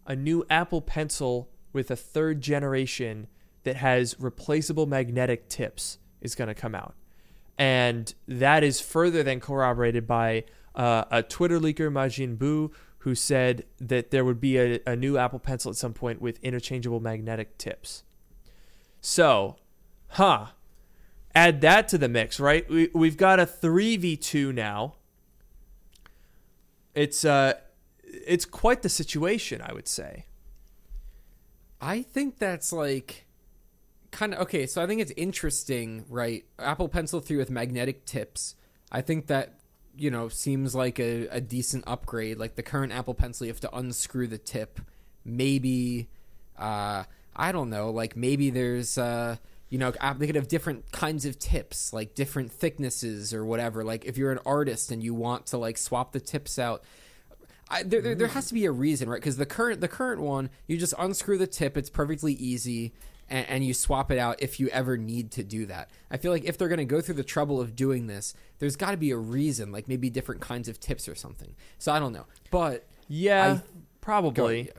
[0.06, 3.26] a new Apple Pencil with a third generation
[3.64, 6.94] that has replaceable magnetic tips is going to come out.
[7.58, 13.64] And that is further than corroborated by uh, a Twitter leaker, Majin Bu, who said
[13.80, 17.58] that there would be a, a new Apple Pencil at some point with interchangeable magnetic
[17.58, 18.04] tips.
[19.00, 19.56] So,
[20.08, 20.46] huh.
[21.34, 22.68] Add that to the mix, right?
[22.68, 24.94] We, we've got a 3v2 now.
[26.94, 27.54] It's uh
[28.02, 30.24] it's quite the situation, I would say.
[31.80, 33.26] i think that's like
[34.10, 38.56] kind of okay so i think it's interesting right apple pencil 3 with magnetic tips
[38.90, 39.60] i think that
[39.96, 43.60] you know seems like a, a decent upgrade like the current apple pencil you have
[43.60, 44.80] to unscrew the tip
[45.24, 46.08] maybe
[46.58, 47.04] uh
[47.36, 49.36] i don't know like maybe there's uh
[49.70, 53.84] you know uh, they could have different kinds of tips like different thicknesses or whatever
[53.84, 56.82] like if you're an artist and you want to like swap the tips out
[57.70, 59.20] I, there, there, there has to be a reason, right?
[59.20, 61.76] Because the current the current one, you just unscrew the tip.
[61.76, 62.94] It's perfectly easy,
[63.28, 65.90] and, and you swap it out if you ever need to do that.
[66.10, 68.74] I feel like if they're going to go through the trouble of doing this, there's
[68.74, 71.54] got to be a reason, like maybe different kinds of tips or something.
[71.76, 73.62] So I don't know, but Yeah, I-
[74.00, 74.62] probably.
[74.62, 74.70] Go-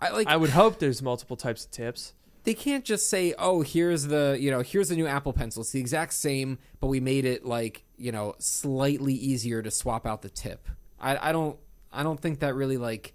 [0.00, 2.14] I like I would hope there's multiple types of tips.
[2.44, 5.62] They can't just say, "Oh, here's the you know here's the new Apple Pencil.
[5.62, 10.06] It's the exact same, but we made it like you know slightly easier to swap
[10.06, 10.68] out the tip."
[11.00, 11.58] I, I don't
[11.92, 13.14] I don't think that really like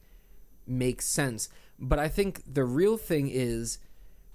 [0.65, 1.49] makes sense.
[1.79, 3.79] But I think the real thing is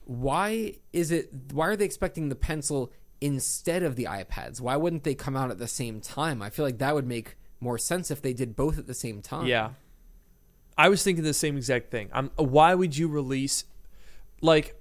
[0.04, 4.60] why is it why are they expecting the pencil instead of the iPads?
[4.60, 6.42] Why wouldn't they come out at the same time?
[6.42, 9.22] I feel like that would make more sense if they did both at the same
[9.22, 9.46] time.
[9.46, 9.70] Yeah.
[10.76, 12.10] I was thinking the same exact thing.
[12.12, 13.64] I'm, why would you release,
[14.40, 14.74] like,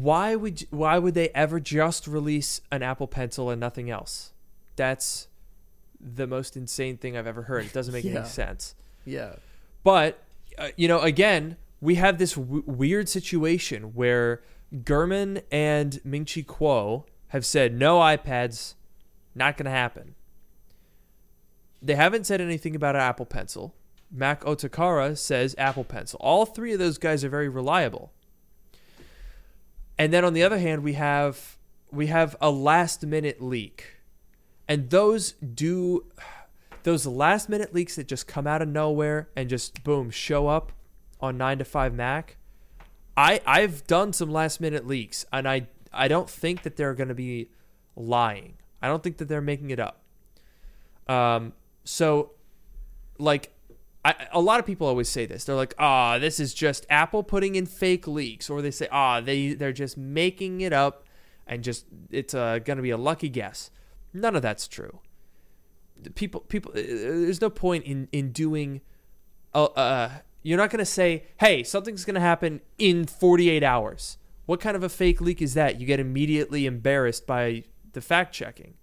[0.00, 4.32] why would why would they ever just release an Apple Pencil and nothing else?
[4.76, 5.28] That's
[6.00, 7.66] the most insane thing I've ever heard.
[7.66, 8.20] It doesn't make Yeah.
[8.20, 8.74] any sense.
[9.04, 9.34] Yeah.
[9.84, 10.22] But
[10.56, 14.40] uh, you know, again, we have this w- weird situation where
[14.74, 18.74] Gurman and Ming Chi Kuo have said no iPads,
[19.34, 20.14] not going to happen.
[21.82, 23.74] They haven't said anything about an Apple Pencil.
[24.14, 26.18] Macotakara says Apple Pencil.
[26.22, 28.12] All three of those guys are very reliable.
[29.98, 31.58] And then on the other hand, we have
[31.90, 33.98] we have a last minute leak.
[34.68, 36.06] And those do
[36.82, 40.72] those last minute leaks that just come out of nowhere and just boom show up
[41.20, 42.36] on 9 to 5 Mac.
[43.16, 47.08] I I've done some last minute leaks and I I don't think that they're going
[47.08, 47.50] to be
[47.94, 48.54] lying.
[48.80, 50.02] I don't think that they're making it up.
[51.06, 51.52] Um
[51.84, 52.32] so
[53.18, 53.51] like
[54.04, 55.44] I, a lot of people always say this.
[55.44, 59.20] They're like, "Ah, this is just Apple putting in fake leaks," or they say, "Ah,
[59.20, 61.04] they they're just making it up,
[61.46, 63.70] and just it's uh, going to be a lucky guess."
[64.12, 65.00] None of that's true.
[66.14, 68.80] People, people, uh, there's no point in in doing.
[69.54, 70.10] Uh, uh
[70.44, 74.76] you're not going to say, "Hey, something's going to happen in 48 hours." What kind
[74.76, 75.80] of a fake leak is that?
[75.80, 77.62] You get immediately embarrassed by
[77.92, 78.74] the fact checking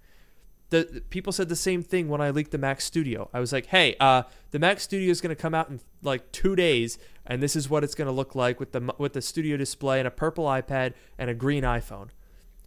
[0.70, 3.30] the, the- people said the same thing when I leaked the Mac Studio.
[3.34, 6.32] I was like, "Hey, uh, the Mac Studio is going to come out in like
[6.32, 9.22] two days, and this is what it's going to look like with the with the
[9.22, 12.10] Studio display and a purple iPad and a green iPhone."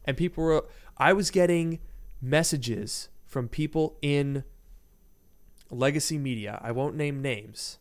[0.05, 0.65] And people were,
[0.99, 1.79] I was getting
[2.21, 4.43] messages from people in
[5.71, 6.61] legacy media.
[6.63, 7.79] I won't name names,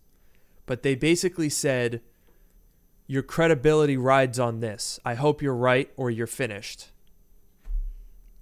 [0.65, 2.01] but they basically said,
[3.07, 4.99] "Your credibility rides on this.
[5.03, 6.89] I hope you're right, or you're finished."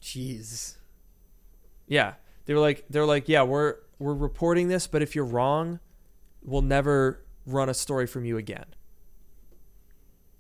[0.01, 0.75] Jeez.
[1.89, 2.13] Yeah,
[2.45, 5.81] they were like, they're like, yeah, we're we're reporting this, but if you're wrong,
[6.41, 8.65] we'll never run a story from you again.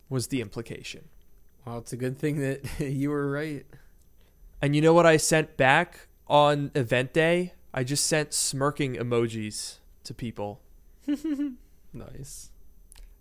[0.07, 1.09] Was the implication.
[1.65, 3.65] Well, it's a good thing that you were right.
[4.61, 7.53] And you know what I sent back on event day?
[7.73, 10.61] I just sent smirking emojis to people.
[11.93, 12.51] Nice.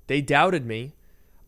[0.07, 0.95] They doubted me.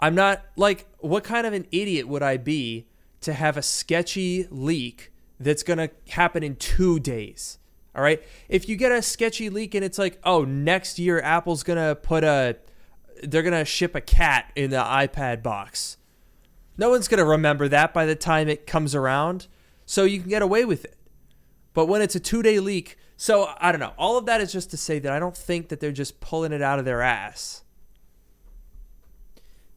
[0.01, 2.87] I'm not like what kind of an idiot would I be
[3.21, 7.59] to have a sketchy leak that's going to happen in 2 days?
[7.97, 8.23] All right?
[8.49, 11.97] If you get a sketchy leak and it's like, "Oh, next year Apple's going to
[11.97, 12.57] put a
[13.23, 15.97] they're going to ship a cat in the iPad box."
[16.79, 19.49] No one's going to remember that by the time it comes around.
[19.87, 20.97] So you can get away with it.
[21.75, 23.93] But when it's a 2-day leak, so I don't know.
[23.99, 26.53] All of that is just to say that I don't think that they're just pulling
[26.53, 27.65] it out of their ass.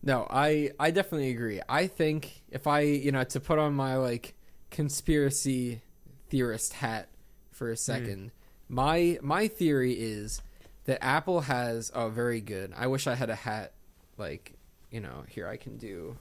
[0.01, 1.61] No, I I definitely agree.
[1.67, 4.35] I think if I, you know, to put on my like
[4.73, 5.81] conspiracy
[6.29, 7.07] theorist hat
[7.51, 8.31] for a second,
[8.67, 10.41] my my theory is
[10.85, 12.73] that Apple has oh very good.
[12.75, 13.73] I wish I had a hat
[14.17, 14.53] like,
[14.91, 16.17] you know, here I can do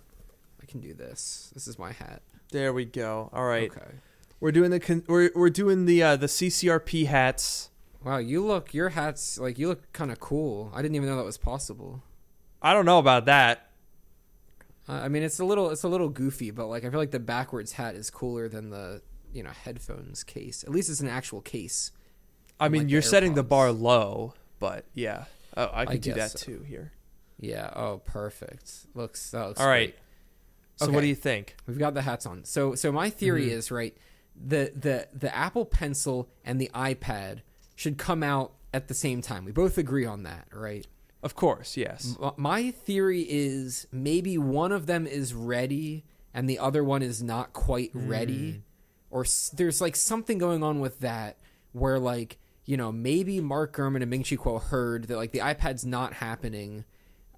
[0.62, 1.50] I can do this.
[1.54, 2.22] This is my hat.
[2.52, 3.30] There we go.
[3.32, 3.70] All right.
[3.70, 3.90] Okay.
[4.38, 7.70] We're doing the con- we're we're doing the uh, the CCRP hats.
[8.04, 10.70] Wow, you look your hat's like you look kind of cool.
[10.74, 12.02] I didn't even know that was possible.
[12.60, 13.71] I don't know about that.
[14.92, 17.10] Uh, I mean, it's a little it's a little goofy, but like I feel like
[17.10, 19.02] the backwards hat is cooler than the
[19.32, 20.62] you know headphones case.
[20.64, 21.90] At least it's an actual case.
[22.60, 25.24] I mean, Like you're setting the bar low, but yeah.
[25.56, 26.38] Oh, I could do that so.
[26.38, 26.92] too here.
[27.38, 27.70] Yeah.
[27.74, 28.72] Oh, perfect.
[28.94, 29.88] Looks that looks All right.
[29.90, 29.96] great.
[30.76, 30.94] So Okay.
[30.94, 31.56] what do you think?
[31.66, 32.44] We've got the hats on.
[32.44, 33.58] So so my theory Mm-hmm.
[33.58, 33.96] is right.
[34.36, 37.40] The the the Apple Pencil and the iPad
[37.74, 39.44] should come out at the same time.
[39.44, 40.86] We both agree on that, right?
[41.22, 42.16] Of course, yes.
[42.22, 46.04] M- My theory is maybe one of them is ready
[46.34, 48.62] and the other one is not quite ready,
[49.10, 51.36] or s- there's like something going on with that
[51.72, 55.40] where like you know maybe Mark Gurman and Ming Chi Kuo heard that like the
[55.40, 56.84] iPad's not happening,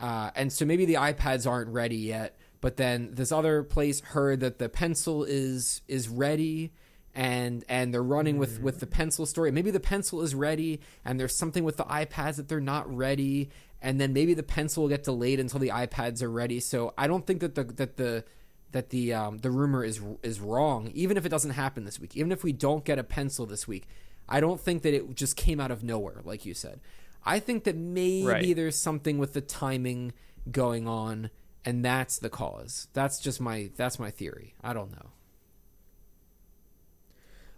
[0.00, 2.36] uh, and so maybe the iPads aren't ready yet.
[2.60, 6.72] But then this other place heard that the pencil is is ready.
[7.16, 9.52] And and they're running with with the pencil story.
[9.52, 13.50] Maybe the pencil is ready, and there's something with the iPads that they're not ready,
[13.84, 16.58] and then maybe the pencil will get delayed until the iPads are ready.
[16.58, 18.24] So I don't think that the that the
[18.72, 20.90] that the um, the rumor is is wrong.
[20.94, 23.68] Even if it doesn't happen this week, even if we don't get a pencil this
[23.68, 23.86] week,
[24.28, 26.80] I don't think that it just came out of nowhere, like you said.
[27.26, 28.56] I think that maybe Right.
[28.56, 30.12] there's something with the timing
[30.50, 31.30] going on,
[31.64, 32.88] and that's the cause.
[32.94, 34.54] That's just my that's my theory.
[34.62, 35.10] I don't know.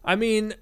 [0.05, 0.55] I mean,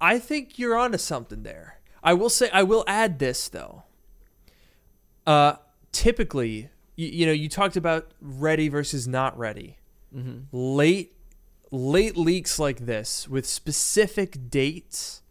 [0.00, 1.78] I think you're onto something there.
[2.02, 3.84] I will say, I will add this though.
[5.26, 5.54] Uh,
[5.92, 9.78] typically, you, you know, you talked about ready versus not ready.
[10.14, 10.56] Mm-hmm.
[10.56, 11.14] Late,
[11.70, 15.22] late leaks like this with specific dates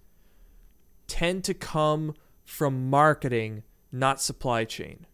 [1.07, 2.15] tend to come
[2.45, 5.05] from marketing, not supply chain.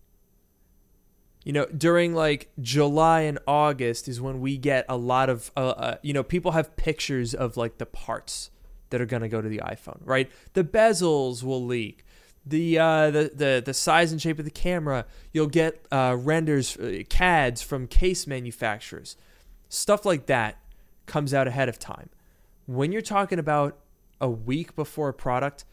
[1.43, 5.69] You know, during like July and August is when we get a lot of, uh,
[5.69, 8.51] uh, you know, people have pictures of like the parts
[8.89, 10.29] that are going to go to the iPhone, right?
[10.53, 12.05] The bezels will leak.
[12.49, 16.77] The, uh, the the the size and shape of the camera, you'll get uh, renders,
[16.77, 19.17] uh, CADs from case manufacturers,
[19.69, 20.57] stuff like that
[21.07, 22.09] comes out ahead of time.
[22.65, 23.77] When you're talking about
[24.21, 25.65] a week before a product,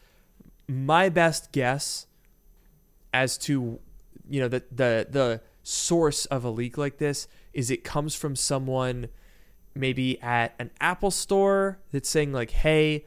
[0.67, 2.07] my best guess
[3.13, 3.79] as to
[4.29, 8.35] you know the the the source of a leak like this is it comes from
[8.35, 9.07] someone
[9.73, 13.05] maybe at an Apple store that's saying like hey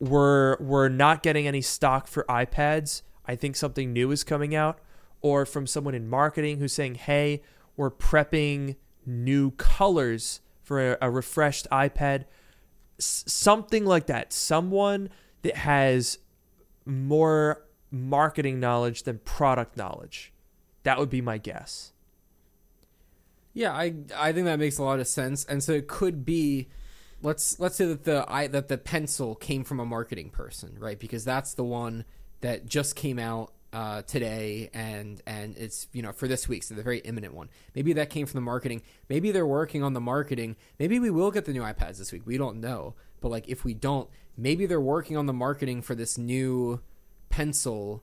[0.00, 4.80] we're we're not getting any stock for iPads I think something new is coming out
[5.20, 7.42] or from someone in marketing who's saying hey
[7.76, 8.76] we're prepping
[9.06, 12.24] new colors for a, a refreshed iPad
[12.98, 15.10] S- something like that someone
[15.42, 16.18] that has
[16.84, 20.32] more marketing knowledge than product knowledge.
[20.82, 21.92] That would be my guess.
[23.52, 25.44] Yeah, I I think that makes a lot of sense.
[25.44, 26.68] And so it could be
[27.22, 30.98] let's let's say that the I that the pencil came from a marketing person, right?
[30.98, 32.04] Because that's the one
[32.40, 36.74] that just came out uh, today and and it's you know for this week so
[36.74, 37.48] the very imminent one.
[37.74, 38.82] Maybe that came from the marketing.
[39.08, 40.56] Maybe they're working on the marketing.
[40.78, 42.22] Maybe we will get the new ipads this week.
[42.26, 42.94] We don't know.
[43.20, 46.80] But like if we don't maybe they're working on the marketing for this new
[47.28, 48.02] pencil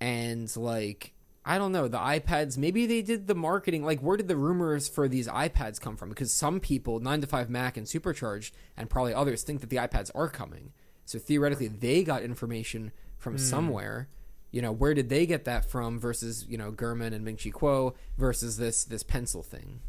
[0.00, 1.14] and like
[1.44, 2.58] I don't know the iPads.
[2.58, 3.84] Maybe they did the marketing.
[3.84, 6.10] Like, where did the rumors for these iPads come from?
[6.10, 9.76] Because some people, nine to five Mac and Supercharged, and probably others, think that the
[9.76, 10.72] iPads are coming.
[11.04, 13.38] So theoretically, they got information from hmm.
[13.38, 14.08] somewhere.
[14.50, 15.98] You know, where did they get that from?
[15.98, 19.80] Versus you know Gurman and Ming Chi Kuo versus this this pencil thing.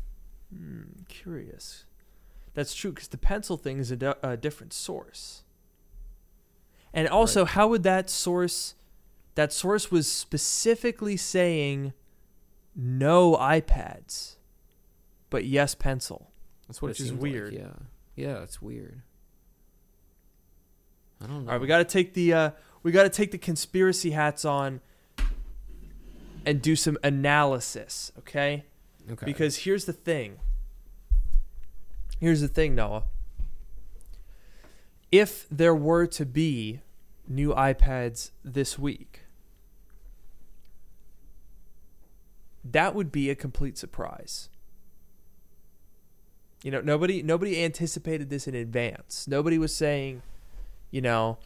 [0.52, 1.86] I'm curious.
[2.54, 5.44] That's true because the pencil thing is a, di- a different source.
[6.94, 8.76] And also, how would that source?
[9.40, 11.94] That source was specifically saying
[12.76, 14.36] no iPads,
[15.30, 16.32] but yes pencil.
[16.68, 17.54] That's what Which it is seemed like, weird.
[17.54, 17.72] Yeah,
[18.18, 19.02] yeah, it's weird.
[21.24, 21.52] I don't know.
[21.52, 22.52] All right, we got to take the uh,
[22.84, 24.82] we got to take the conspiracy hats on
[26.46, 28.66] and do some analysis, okay?
[29.10, 29.26] okay.
[29.26, 30.40] Because here's the thing.
[32.20, 33.06] Here's the thing, Noah.
[35.14, 36.82] If there were to be
[37.26, 39.09] new iPads this week,
[42.64, 44.50] that would be a complete surprise.
[46.64, 49.28] You know, nobody nobody anticipated this in advance.
[49.28, 50.22] Nobody was saying,
[50.92, 51.38] you know,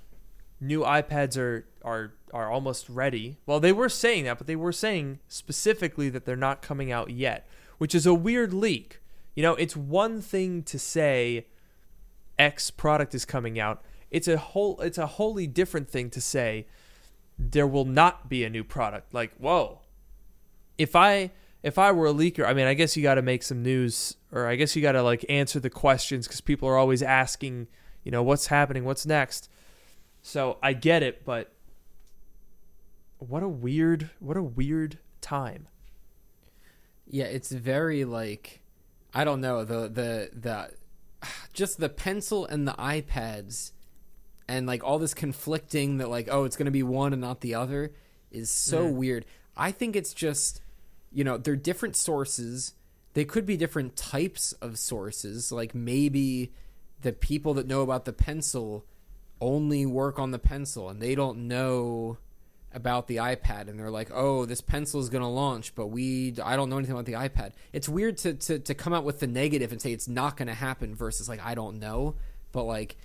[0.59, 3.37] new iPads are are are almost ready.
[3.45, 7.11] Well, they were saying that, but they were saying specifically that they're not coming out
[7.11, 7.47] yet,
[7.77, 8.99] which is a weird leak.
[9.35, 11.45] You know, it's one thing to say
[12.39, 13.83] X product is coming out.
[14.09, 16.65] It's a whole it's a wholly different thing to say
[17.37, 19.13] there will not be a new product.
[19.13, 19.79] Like, whoa.
[20.77, 23.43] If I if I were a leaker, I mean, I guess you got to make
[23.43, 26.77] some news or I guess you got to like answer the questions cuz people are
[26.77, 27.67] always asking,
[28.03, 29.49] you know, what's happening, what's next.
[30.21, 31.51] So, I get it, but
[33.19, 35.67] what a weird what a weird time.
[37.07, 38.61] Yeah, it's very like
[39.13, 40.71] I don't know the the the
[41.53, 43.71] just the pencil and the iPads
[44.47, 47.41] and like all this conflicting that like oh it's going to be one and not
[47.41, 47.93] the other
[48.31, 48.93] is so Mm.
[48.95, 49.25] weird.
[49.55, 50.61] I think it's just
[51.13, 52.73] you know, they're different sources.
[53.13, 55.51] They could be different types of sources.
[55.51, 56.51] Like maybe
[57.01, 58.85] the people that know about the pencil
[59.39, 62.17] only work on the pencil and they don't know
[62.73, 66.33] about the iPad and they're like, "Oh, this pencil is going to launch, but we
[66.43, 69.19] I don't know anything about the iPad." It's weird to to to come out with
[69.19, 72.15] the negative and say it's not going to happen versus like I don't know,
[72.51, 72.95] but like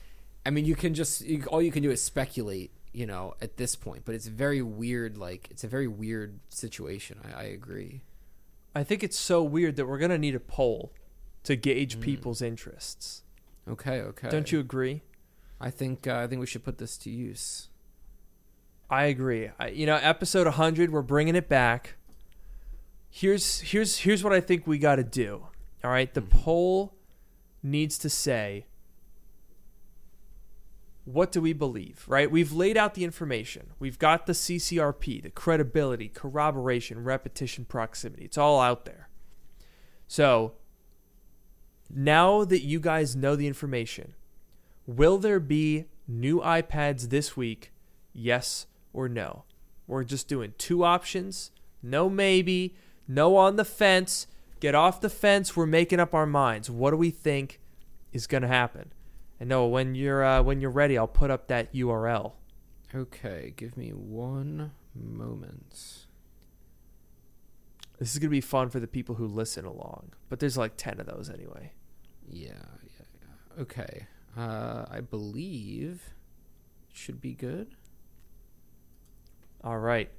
[0.47, 3.57] I mean, you can just you, all you can do is speculate, you know, at
[3.57, 7.19] this point, but it's very weird like it's a very weird situation.
[7.25, 8.03] I, I agree.
[8.75, 10.93] I think it's so weird that we're going to need a poll
[11.45, 13.23] to gauge people's interests.
[13.69, 14.29] Okay, okay.
[14.29, 15.03] Don't you agree?
[15.61, 17.69] I think uh, I think we should put this to use.
[18.91, 19.51] I agree.
[19.59, 21.97] I, you know, episode 100, we're bringing it back.
[23.11, 25.47] Here's here's here's what I think we got to do.
[25.83, 26.95] All right, the poll
[27.63, 28.67] needs to say
[31.09, 32.31] what do we believe, right?
[32.31, 33.71] We've laid out the information.
[33.79, 38.27] We've got the CCRP, the credibility, corroboration, repetition, proximity.
[38.27, 39.09] It's all out there.
[40.07, 40.53] So,
[41.91, 44.15] now that you guys know the information,
[44.87, 47.73] will there be new iPads this week?
[48.13, 49.45] Yes or no?
[49.87, 51.53] We're just doing two options.
[51.83, 54.27] No maybe, no on the fence.
[54.61, 55.57] Get off the fence.
[55.57, 56.71] We're making up our minds.
[56.71, 57.61] What do we think
[58.13, 58.93] is going to happen?
[59.41, 62.33] And no, when you're uh, when you're ready, I'll put up that URL.
[62.95, 66.07] Okay, give me one moment.
[67.99, 70.99] This is gonna be fun for the people who listen along, but there's like ten
[71.01, 71.73] of those anyway.
[72.29, 73.63] Yeah, yeah, yeah.
[73.63, 74.07] Okay.
[74.37, 76.15] Uh, I believe
[76.91, 77.75] it should be good.
[79.65, 80.11] All right.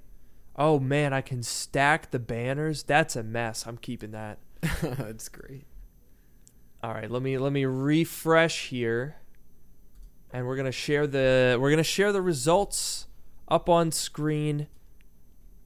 [0.56, 2.84] Oh man, I can stack the banners.
[2.84, 3.66] That's a mess.
[3.66, 4.40] I'm keeping that.
[4.82, 5.66] That's great.
[6.82, 9.18] All right, let me let me refresh here,
[10.32, 13.08] and we're gonna share the we're gonna share the results
[13.48, 14.68] up on screen.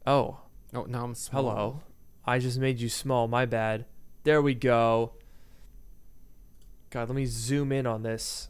[0.07, 0.39] Oh,
[0.74, 1.43] Oh, now I'm small.
[1.43, 1.82] hello.
[2.26, 3.28] I just made you small.
[3.28, 3.86] My bad.
[4.24, 5.14] There we go.
[6.89, 8.49] God, let me zoom in on this.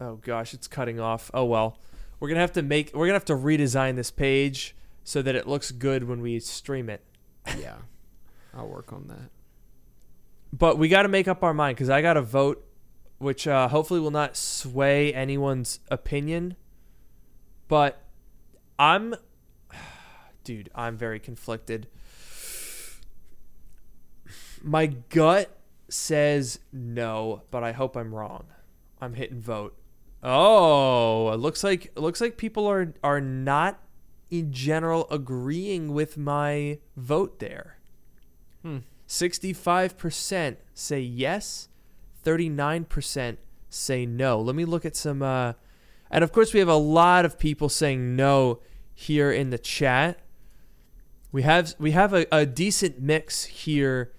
[0.00, 1.30] Oh gosh, it's cutting off.
[1.32, 1.78] Oh well.
[2.18, 5.46] We're gonna have to make we're gonna have to redesign this page so that it
[5.46, 7.04] looks good when we stream it.
[7.58, 7.76] Yeah,
[8.54, 9.30] I'll work on that.
[10.52, 12.64] But we got to make up our mind because I got to vote,
[13.18, 16.56] which uh, hopefully will not sway anyone's opinion.
[17.68, 18.02] But
[18.78, 19.14] I'm,
[20.44, 21.88] dude, I'm very conflicted.
[24.62, 28.44] My gut says no, but I hope I'm wrong.
[29.00, 29.76] I'm hitting vote.
[30.22, 33.80] Oh, it looks like it looks like people are are not
[34.30, 37.78] in general agreeing with my vote there.
[38.62, 38.78] Hmm.
[39.12, 41.68] 65% say yes,
[42.24, 43.36] 39%
[43.68, 44.40] say no.
[44.40, 45.52] Let me look at some uh
[46.10, 48.60] and of course we have a lot of people saying no
[48.94, 50.20] here in the chat.
[51.30, 54.14] We have we have a, a decent mix here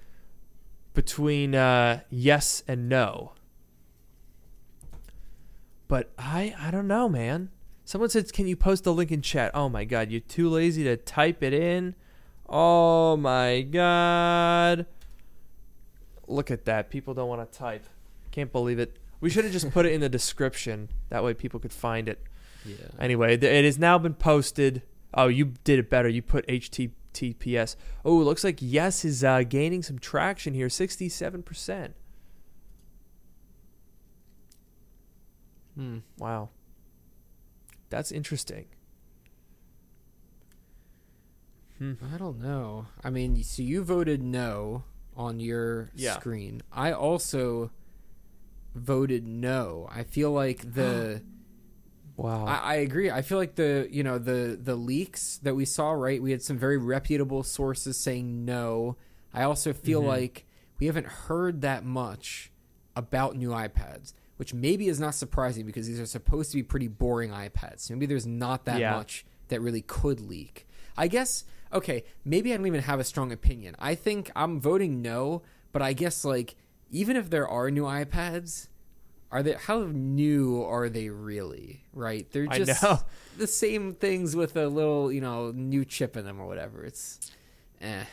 [0.94, 3.34] between uh yes and no.
[5.88, 7.50] But I I don't know, man.
[7.84, 10.84] Someone said, "Can you post the link in chat?" Oh my god, you're too lazy
[10.84, 11.96] to type it in.
[12.56, 14.86] Oh my god.
[16.28, 16.92] Look at that.
[16.92, 17.84] People don't want to type.
[18.30, 18.98] Can't believe it.
[19.20, 20.90] We should have just put it in the description.
[21.10, 22.22] That way people could find it.
[22.64, 22.76] Yeah.
[23.00, 24.84] Anyway, th- it has now been posted.
[25.16, 26.08] Oh, you did it better.
[26.08, 27.76] You put HTTPS.
[28.06, 30.68] Oh, it looks like yes is uh, gaining some traction here.
[30.68, 31.94] 67%.
[35.76, 35.98] Hmm.
[36.20, 36.50] Wow.
[37.90, 38.66] That's interesting.
[41.84, 42.14] Hmm.
[42.14, 42.86] I don't know.
[43.04, 44.84] I mean, so you voted no
[45.18, 46.18] on your Yeah.
[46.18, 46.62] screen.
[46.72, 47.72] I also
[48.74, 49.88] voted no.
[49.92, 51.22] I feel like the
[52.16, 52.46] Wow.
[52.46, 53.10] I, I agree.
[53.10, 56.22] I feel like the you know the the leaks that we saw, right?
[56.22, 58.96] We had some very reputable sources saying no.
[59.34, 60.08] I also feel Mhm.
[60.08, 60.46] like
[60.80, 62.52] we haven't heard that much
[62.96, 66.88] about new iPads, which maybe is not surprising because these are supposed to be pretty
[66.88, 67.90] boring iPads.
[67.90, 68.96] Maybe there's not that Yeah.
[68.96, 70.68] much that really could leak.
[70.96, 73.76] I guess okay, maybe I don't even have a strong opinion.
[73.80, 76.56] I think I'm voting no, but I guess like
[76.92, 78.68] even if there are new iPads,
[79.32, 81.84] are they how new are they really?
[81.92, 82.32] Right?
[82.32, 82.84] They're just
[83.38, 86.84] the same things with a little, you know, new chip in them or whatever.
[86.84, 87.20] It's
[87.82, 88.06] eh.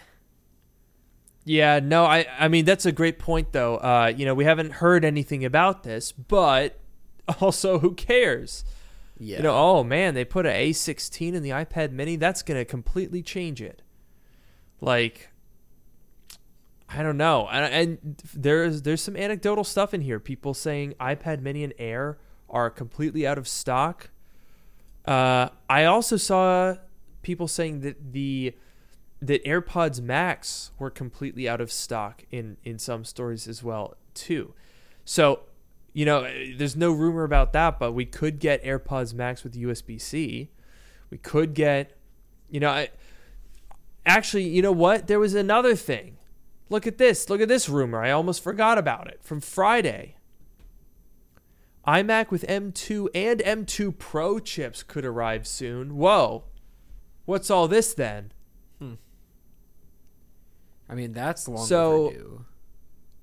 [1.45, 3.77] Yeah, no, I I mean that's a great point though.
[3.77, 6.79] Uh, you know, we haven't heard anything about this, but
[7.41, 8.65] also who cares?
[9.21, 9.37] Yeah.
[9.37, 12.65] You know, oh man, they put a A16 in the iPad mini, that's going to
[12.65, 13.83] completely change it.
[14.81, 15.29] Like
[16.89, 17.47] I don't know.
[17.49, 20.19] And, and there's there's some anecdotal stuff in here.
[20.19, 22.19] People saying iPad mini and Air
[22.49, 24.11] are completely out of stock.
[25.05, 26.77] Uh, I also saw
[27.23, 28.55] people saying that the
[29.23, 34.55] that AirPods Max were completely out of stock in in some stores as well too.
[35.05, 35.41] So,
[35.93, 36.23] you know,
[36.57, 40.51] there's no rumor about that, but we could get AirPods Max with USB C.
[41.11, 41.97] We could get,
[42.49, 42.91] you know, I
[44.07, 45.07] actually, you know what?
[45.09, 46.17] There was another thing.
[46.69, 47.29] Look at this.
[47.29, 48.03] Look at this rumor.
[48.03, 50.15] I almost forgot about it from Friday.
[51.87, 55.97] iMac with M2 and M2 Pro chips could arrive soon.
[55.97, 56.45] Whoa.
[57.25, 58.33] What's all this then?
[58.79, 58.95] Hmm.
[60.89, 62.45] I mean, that's long So- overdue.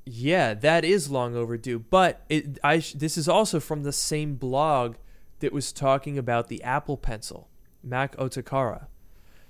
[0.10, 1.80] Yeah, that is long overdue.
[1.80, 4.96] But it, I this is also from the same blog
[5.40, 7.50] that was talking about the Apple Pencil.
[7.86, 8.88] Macotakara.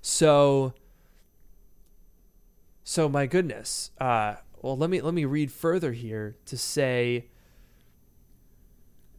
[0.02, 0.74] So
[2.84, 3.92] so my goodness.
[4.02, 7.28] Uh, well, let me let me read further here to say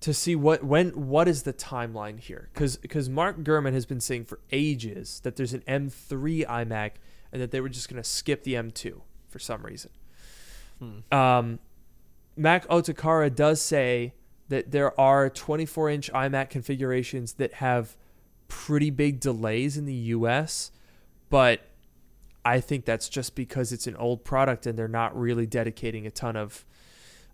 [0.00, 4.00] to see what when what is the timeline here because because Mark Gurman has been
[4.00, 6.92] saying for ages that there's an M3 iMac
[7.32, 9.90] and that they were just going to skip the M2 for some reason.
[10.78, 11.14] Hmm.
[11.14, 11.58] Um,
[12.38, 14.14] Macotakara does say
[14.48, 17.96] that there are 24 inch iMac configurations that have
[18.48, 20.70] pretty big delays in the US,
[21.28, 21.60] but
[22.44, 26.10] I think that's just because it's an old product and they're not really dedicating a
[26.10, 26.64] ton of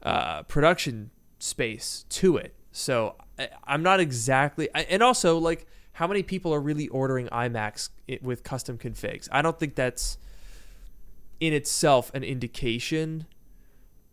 [0.02, 2.54] uh, production space to it.
[2.72, 7.90] So I, I'm not exactly, and also like how many people are really ordering iMacs
[8.20, 9.28] with custom configs?
[9.30, 10.18] I don't think that's
[11.38, 13.26] in itself an indication.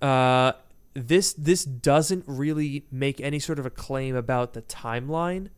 [0.02, 0.54] Uh,
[0.94, 5.50] this this doesn't really make any sort of a claim about the timeline,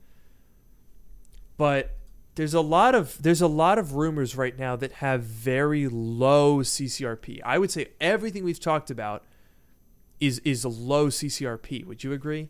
[1.58, 1.98] but
[2.36, 6.60] there's a lot of there's a lot of rumors right now that have very low
[6.60, 7.40] CCRP.
[7.44, 9.24] I would say everything we've talked about
[10.20, 11.86] is is a low CCRP.
[11.86, 12.50] Would you agree?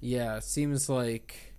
[0.00, 1.54] Yeah, seems like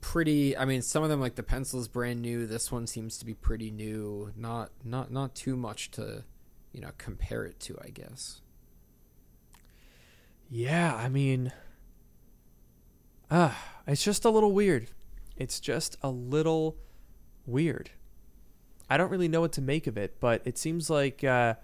[0.00, 0.56] pretty.
[0.56, 2.46] I mean, some of them like the pencil's brand new.
[2.46, 4.32] This one seems to be pretty new.
[4.36, 6.24] Not not not too much to,
[6.72, 7.78] you know, compare it to.
[7.82, 8.40] I guess.
[10.48, 11.52] Yeah, I mean,
[13.30, 13.56] ah,
[13.86, 14.88] it's just a little weird.
[15.36, 16.76] It's just a little
[17.46, 17.90] weird.
[18.90, 21.54] I don't really know what to make of it, but it seems like uh,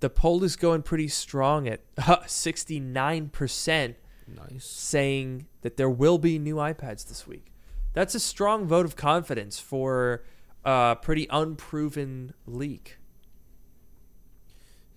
[0.00, 1.80] the poll is going pretty strong at
[2.26, 3.96] sixty-nine percent,
[4.26, 4.64] Nice.
[4.64, 7.52] saying that there will be new iPads this week.
[7.92, 10.24] That's a strong vote of confidence for
[10.64, 12.96] a pretty unproven leak.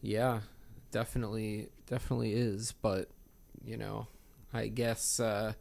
[0.05, 0.41] Yeah,
[0.91, 2.73] definitely, definitely is.
[2.73, 3.09] But
[3.63, 4.07] you know,
[4.53, 5.53] I guess uh,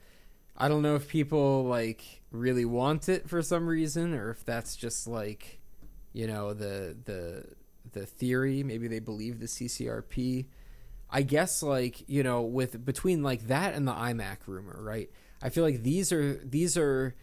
[0.57, 4.77] I don't know if people like really want it for some reason, or if that's
[4.77, 5.61] just like,
[6.13, 7.45] you know, the the
[7.93, 8.63] the theory.
[8.63, 10.47] Maybe they believe the CCRP.
[11.11, 15.11] I guess like you know, with between like that and the iMac rumor, right?
[15.43, 17.15] I feel like these are these are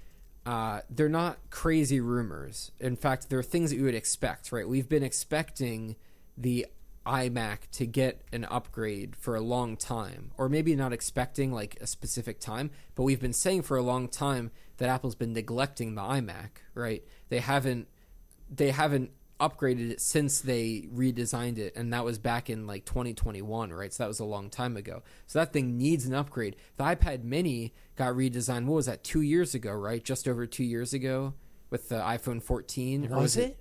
[0.44, 2.72] uh, they're not crazy rumors.
[2.80, 4.68] In fact, they're things that you would expect, right?
[4.68, 5.98] We've been expecting
[6.36, 6.66] the
[7.06, 11.88] iMac to get an upgrade for a long time, or maybe not expecting like a
[11.88, 16.02] specific time, but we've been saying for a long time that Apple's been neglecting the
[16.02, 17.04] iMac, right?
[17.30, 17.88] They haven't
[18.54, 23.74] they haven't upgraded it since they redesigned it and that was back in like 2021
[23.74, 23.92] right?
[23.92, 25.02] So that was a long time ago.
[25.26, 26.56] So that thing needs an upgrade.
[26.78, 30.04] The ipad mini got redesigned what was that two years ago right?
[30.04, 31.34] Just over two years ago
[31.72, 33.58] with the iphone 14 or Was it?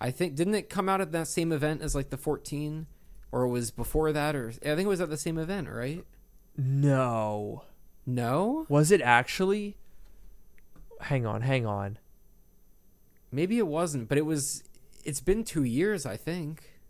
[0.00, 2.86] I think didn't it come out at that same event as like the 14
[3.32, 6.04] or it was before that or I think it was at the same event, right?
[6.56, 7.64] No.
[8.04, 8.66] No?
[8.68, 9.76] Was it actually?
[11.00, 11.98] Hang on, hang on.
[13.32, 14.62] Maybe it wasn't, but it was
[15.04, 16.80] it's been 2 years, I think.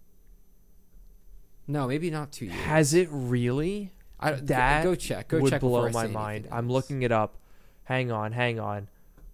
[1.67, 2.57] No, maybe not 2 years.
[2.57, 3.93] Has it really?
[4.19, 5.29] I, that go check.
[5.29, 6.49] Go would check blow my mind.
[6.51, 7.37] I'm looking it up.
[7.85, 8.89] Hang on, hang on.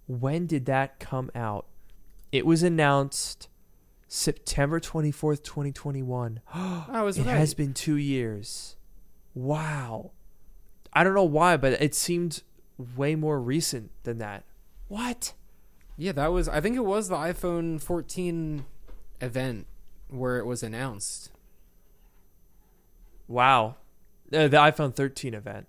[0.07, 1.65] When did that come out?
[2.31, 3.47] It was announced
[4.15, 6.39] September 24th, 2021.
[6.53, 7.35] I was it right.
[7.35, 8.75] has been 2 years.
[9.33, 10.11] Wow.
[10.93, 12.43] I don't know why, but it seemed
[12.95, 14.43] way more recent than that.
[14.87, 15.33] What?
[15.97, 18.65] Yeah, that was I think it was the iPhone 14
[19.19, 19.65] event
[20.09, 21.31] where it was announced.
[23.27, 23.77] Wow.
[24.31, 25.65] Uh, the iPhone 13 event.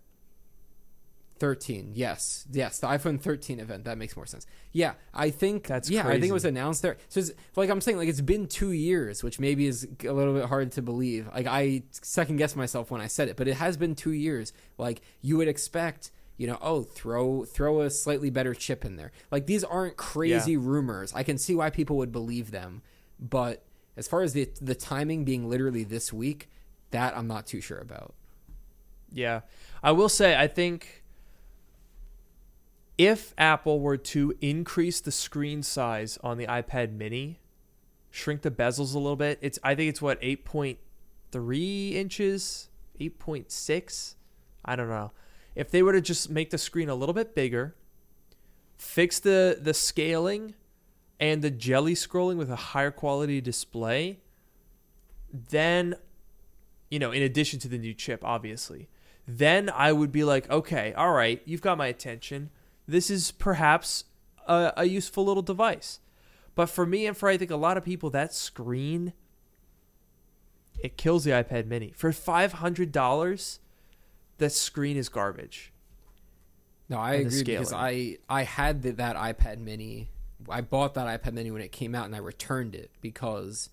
[1.38, 2.46] 13 yes.
[2.50, 2.78] Yes.
[2.78, 3.84] The iphone 13 event.
[3.84, 4.46] That makes more sense.
[4.72, 6.96] Yeah i think That's yeah i think it was announced there.
[7.08, 10.34] So it's, like i'm saying like it's been two years which maybe is a little
[10.34, 11.28] bit hard to believe.
[11.34, 14.52] Like i second guess myself when i said it but it has been two years.
[14.78, 19.12] Like you would expect you know oh throw throw a slightly better chip in there.
[19.30, 21.12] Like these aren't crazy rumors.
[21.14, 22.82] I can see why people would believe them
[23.18, 23.64] but
[23.96, 26.48] as far as the the timing being literally this week
[26.90, 28.14] that i'm not too sure about.
[29.14, 29.42] Yeah.
[29.82, 31.03] I will say, I think
[32.96, 37.40] if Apple were to increase the screen size on the iPad mini,
[38.10, 42.68] shrink the bezels a little bit, it's I think it's what, 8.3 inches?
[43.00, 44.14] 8.6?
[44.64, 45.12] I don't know.
[45.54, 47.74] If they were to just make the screen a little bit bigger,
[48.76, 50.54] fix the, the scaling
[51.20, 54.20] and the jelly scrolling with a higher quality display,
[55.32, 55.96] then,
[56.90, 58.88] you know, in addition to the new chip, obviously,
[59.26, 62.50] then I would be like, okay, all right, you've got my attention.
[62.86, 64.04] This is perhaps
[64.46, 66.00] a, a useful little device.
[66.54, 69.12] But for me and for I think a lot of people, that screen,
[70.78, 71.92] it kills the iPad mini.
[71.96, 73.58] For $500,
[74.38, 75.72] that screen is garbage.
[76.88, 77.72] No, I agree because.
[77.72, 80.10] I I had the, that iPad Mini.
[80.48, 83.70] I bought that iPad Mini when it came out, and I returned it because,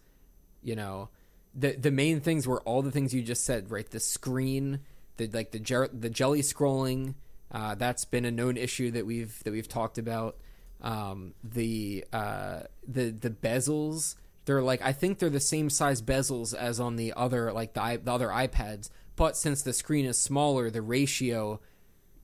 [0.63, 1.09] you know,
[1.53, 3.89] the the main things were all the things you just said, right?
[3.89, 4.79] The screen,
[5.17, 7.15] the like the jer- the jelly scrolling.
[7.51, 10.37] Uh, that's been a known issue that we've that we've talked about.
[10.81, 14.15] Um, the uh, the the bezels.
[14.45, 18.01] They're like I think they're the same size bezels as on the other like the,
[18.03, 21.59] the other iPads, but since the screen is smaller, the ratio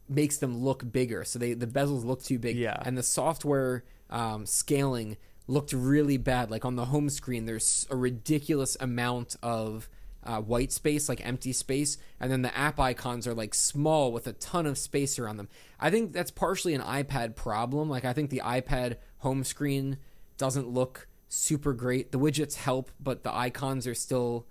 [0.09, 1.23] makes them look bigger.
[1.23, 2.55] So they the bezels look too big.
[2.55, 2.81] Yeah.
[2.83, 5.17] And the software um, scaling
[5.47, 6.49] looked really bad.
[6.49, 9.89] Like on the home screen, there's a ridiculous amount of
[10.27, 14.27] uh, white space, like empty space, and then the app icons are like small with
[14.27, 15.49] a ton of space around them.
[15.79, 17.89] I think that's partially an iPad problem.
[17.89, 19.97] Like I think the iPad home screen
[20.37, 22.11] doesn't look super great.
[22.11, 24.47] The widgets help, but the icons are still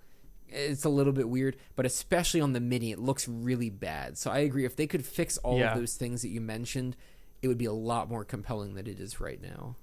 [0.49, 4.17] it's a little bit weird, but especially on the mini, it looks really bad.
[4.17, 4.63] So I agree.
[4.63, 5.73] If they could fix all Yeah.
[5.73, 6.95] of those things that you mentioned,
[7.41, 9.75] it would be a lot more compelling than it is right now.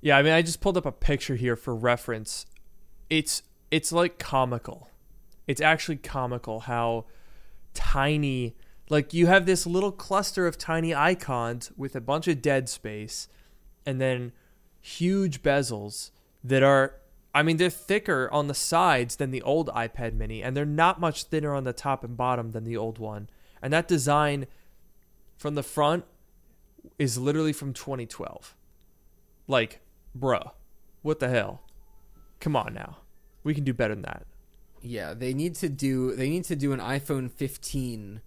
[0.00, 2.44] Yeah, I mean, I just pulled up a picture here for reference.
[3.08, 4.88] It's it's like comical.
[5.46, 7.06] It's actually comical how
[7.74, 8.56] tiny
[8.88, 13.28] like you have this little cluster of tiny icons with a bunch of dead space
[13.84, 14.32] and then
[14.80, 16.10] huge bezels
[16.42, 16.94] that are
[17.34, 21.00] I mean they're thicker on the sides than the old iPad mini and they're not
[21.00, 23.28] much thinner on the top and bottom than the old one.
[23.60, 24.46] And that design
[25.36, 26.04] from the front
[26.98, 28.54] is literally from 2012.
[29.48, 29.80] Like,
[30.18, 30.52] bruh,
[31.02, 31.62] what the hell?
[32.40, 32.98] Come on now.
[33.46, 34.26] We can do better than that.
[34.82, 38.20] Yeah, they need to do they need to do an iPhone 15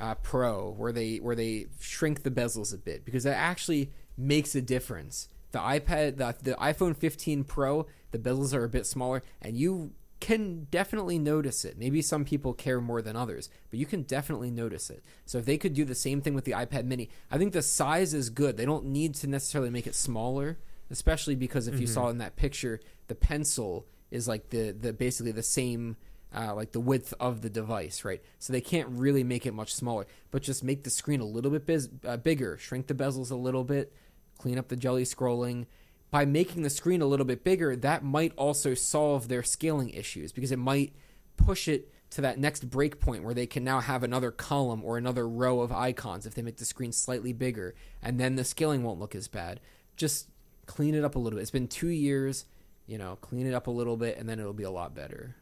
[0.00, 4.54] uh, Pro where they where they shrink the bezels a bit because that actually makes
[4.54, 5.28] a difference.
[5.50, 9.92] The iPad the, the iPhone 15 Pro, the bezels are a bit smaller and you
[10.20, 11.76] can definitely notice it.
[11.76, 15.02] Maybe some people care more than others, but you can definitely notice it.
[15.26, 17.60] So if they could do the same thing with the iPad mini, I think the
[17.60, 18.56] size is good.
[18.56, 20.56] They don't need to necessarily make it smaller,
[20.90, 25.32] especially because if you saw in that picture, the pencil is like the the basically
[25.32, 25.96] the same
[26.34, 28.22] uh, like the width of the device, right?
[28.38, 31.50] So they can't really make it much smaller, but just make the screen a little
[31.50, 33.92] bit biz- uh, bigger, shrink the bezels a little bit,
[34.38, 35.66] clean up the jelly scrolling.
[36.10, 40.30] By making the screen a little bit bigger, that might also solve their scaling issues
[40.30, 40.94] because it might
[41.36, 44.98] push it to that next break point where they can now have another column or
[44.98, 48.82] another row of icons if they make the screen slightly bigger, and then the scaling
[48.82, 49.60] won't look as bad.
[49.96, 50.28] Just
[50.66, 51.42] clean it up a little bit.
[51.42, 52.44] It's been two years,
[52.86, 55.36] you know, clean it up a little bit, and then it'll be a lot better.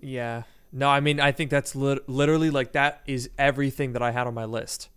[0.00, 0.42] Yeah.
[0.72, 4.26] No, I mean, I think that's lit- literally like that is everything that I had
[4.26, 4.88] on my list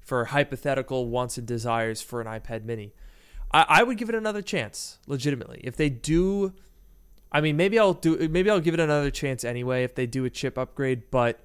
[0.00, 2.92] for hypothetical wants and desires for an iPad mini.
[3.52, 5.60] I, I would give it another chance, legitimately.
[5.62, 6.52] If they do,
[7.30, 10.24] I mean, maybe I'll do, maybe I'll give it another chance anyway if they do
[10.24, 11.40] a chip upgrade, but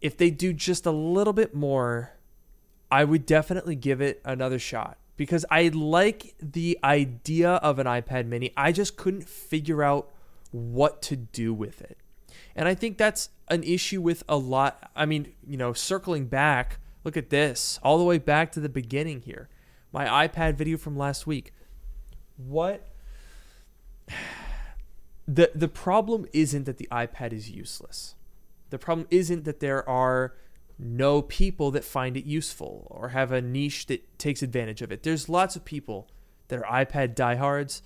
[0.00, 2.12] if they do just a little bit more,
[2.90, 8.26] I would definitely give it another shot because I like the idea of an iPad
[8.26, 8.52] mini.
[8.56, 10.10] I just couldn't figure out
[10.50, 11.98] what to do with it.
[12.54, 14.90] And I think that's an issue with a lot.
[14.94, 18.68] I mean, you know, circling back, look at this, all the way back to the
[18.68, 19.48] beginning here.
[19.92, 21.52] My iPad video from last week.
[22.36, 22.88] What
[25.28, 28.14] the the problem isn't that the iPad is useless.
[28.70, 30.34] The problem isn't that there are
[30.78, 35.02] no people that find it useful or have a niche that takes advantage of it.
[35.02, 36.08] There's lots of people
[36.48, 37.82] that are iPad diehards,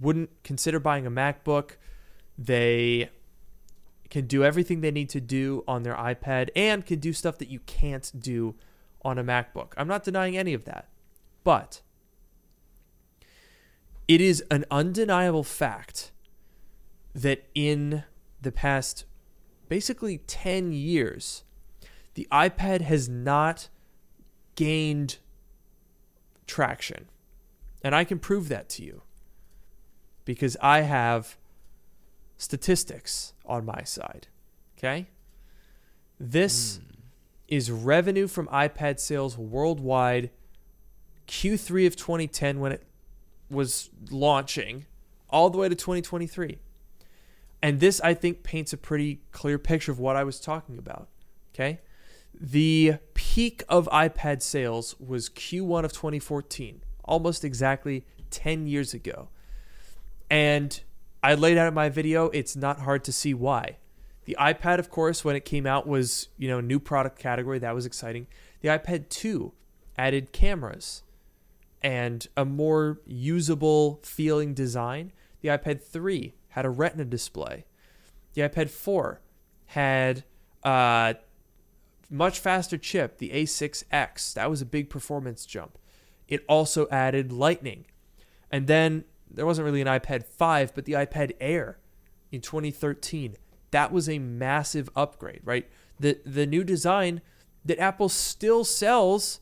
[0.00, 1.72] wouldn't consider buying a MacBook.
[2.38, 3.10] They
[4.10, 7.48] can do everything they need to do on their iPad and can do stuff that
[7.48, 8.54] you can't do
[9.02, 9.72] on a MacBook.
[9.76, 10.88] I'm not denying any of that.
[11.44, 11.82] But
[14.06, 16.12] it is an undeniable fact
[17.14, 18.04] that in
[18.40, 19.04] the past
[19.68, 21.44] basically 10 years,
[22.18, 23.68] the iPad has not
[24.56, 25.18] gained
[26.48, 27.08] traction.
[27.84, 29.02] And I can prove that to you
[30.24, 31.36] because I have
[32.36, 34.26] statistics on my side.
[34.76, 35.06] Okay?
[36.18, 36.90] This hmm.
[37.46, 40.30] is revenue from iPad sales worldwide
[41.28, 42.82] Q3 of 2010 when it
[43.48, 44.86] was launching
[45.30, 46.58] all the way to 2023.
[47.62, 51.06] And this, I think, paints a pretty clear picture of what I was talking about.
[51.54, 51.78] Okay.
[52.34, 59.28] The peak of iPad sales was Q1 of 2014, almost exactly 10 years ago.
[60.30, 60.80] And
[61.22, 63.78] I laid out in my video, it's not hard to see why.
[64.24, 67.58] The iPad, of course, when it came out was, you know, new product category.
[67.58, 68.26] That was exciting.
[68.60, 69.52] The iPad 2
[69.96, 71.02] added cameras
[71.82, 75.12] and a more usable feeling design.
[75.40, 77.64] The iPad 3 had a retina display.
[78.34, 79.20] The iPad 4
[79.66, 80.24] had
[80.62, 81.14] uh,
[82.10, 84.34] much faster chip, the A6X.
[84.34, 85.78] That was a big performance jump.
[86.26, 87.86] It also added Lightning.
[88.50, 91.78] And then there wasn't really an iPad 5, but the iPad Air
[92.32, 93.36] in 2013.
[93.70, 95.68] That was a massive upgrade, right?
[96.00, 97.20] The the new design
[97.64, 99.40] that Apple still sells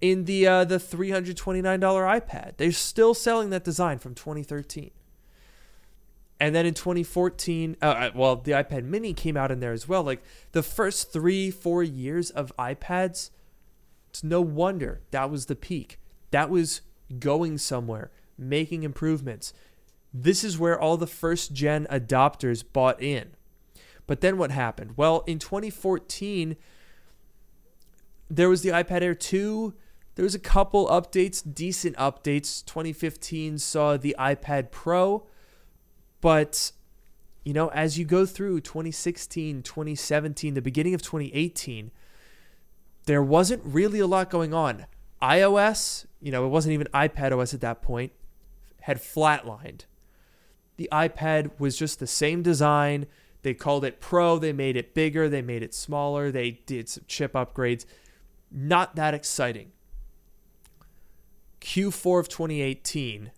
[0.00, 2.56] in the uh, the $329 iPad.
[2.56, 4.90] They're still selling that design from 2013.
[6.40, 9.88] And then in 2014, uh, uh, well, the iPad Mini came out in there as
[9.88, 10.02] well.
[10.02, 10.22] Like
[10.52, 13.30] the first three, four years of iPads,
[14.10, 15.98] it's no wonder that was the peak.
[16.30, 16.82] That was
[17.18, 19.52] going somewhere, making improvements.
[20.14, 23.30] This is where all the first gen adopters bought in.
[24.06, 24.94] But then what happened?
[24.96, 26.56] Well, in 2014,
[28.30, 29.74] there was the iPad Air 2.
[30.14, 32.64] There was a couple updates, decent updates.
[32.64, 35.26] 2015 saw the iPad Pro
[36.20, 36.72] but,
[37.44, 41.90] you know, as you go through 2016, 2017, the beginning of 2018,
[43.06, 44.86] there wasn't really a lot going on.
[45.22, 48.12] iOS, you know, it wasn't even iPad OS at that point,
[48.82, 49.82] had flatlined.
[50.76, 53.06] The iPad was just the same design.
[53.42, 54.38] They called it Pro.
[54.38, 55.28] They made it bigger.
[55.28, 56.30] They made it smaller.
[56.30, 57.84] They did some chip upgrades.
[58.50, 59.72] Not that exciting.
[61.60, 63.30] Q4 of 2018,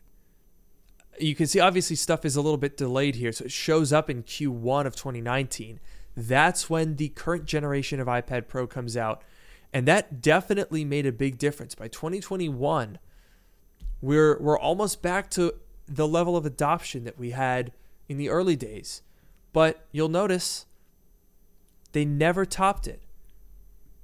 [1.23, 3.33] you can see obviously stuff is a little bit delayed here.
[3.33, 5.81] So it shows up in Q1 of 2019.
[6.17, 9.23] That's when the current generation of iPad Pro comes out.
[9.73, 11.75] And that definitely made a big difference.
[11.75, 12.99] By 2021,
[14.03, 15.55] we're we're almost back to
[15.87, 17.73] the level of adoption that we had
[18.09, 19.03] in the early days.
[19.53, 20.67] But you'll notice
[21.93, 23.03] they never topped it.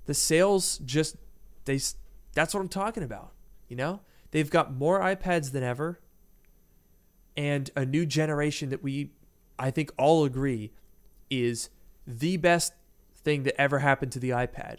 [0.06, 1.16] The sales just
[1.64, 1.80] they
[2.34, 3.32] that's what I'm talking about,
[3.68, 4.00] you know?
[4.30, 6.00] They've got more iPads than ever
[7.36, 9.12] and a new generation that we,
[9.58, 10.72] I think, all agree
[11.30, 11.70] is
[12.06, 12.72] the best
[13.16, 14.78] thing that ever happened to the iPad.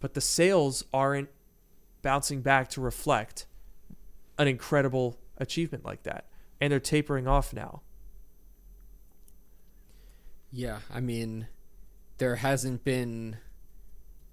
[0.00, 1.28] But the sales aren't
[2.00, 3.46] bouncing back to reflect
[4.38, 6.26] an incredible achievement like that.
[6.60, 7.82] And they're tapering off now.
[10.50, 11.48] Yeah, I mean,
[12.18, 13.38] there hasn't been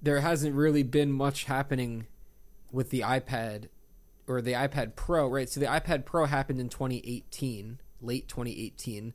[0.01, 2.07] there hasn't really been much happening
[2.71, 3.67] with the iPad
[4.29, 5.49] or the iPad Pro, right?
[5.49, 9.13] So the iPad Pro happened in 2018, late 2018.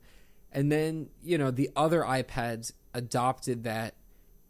[0.51, 3.95] And then, you know, the other iPads adopted that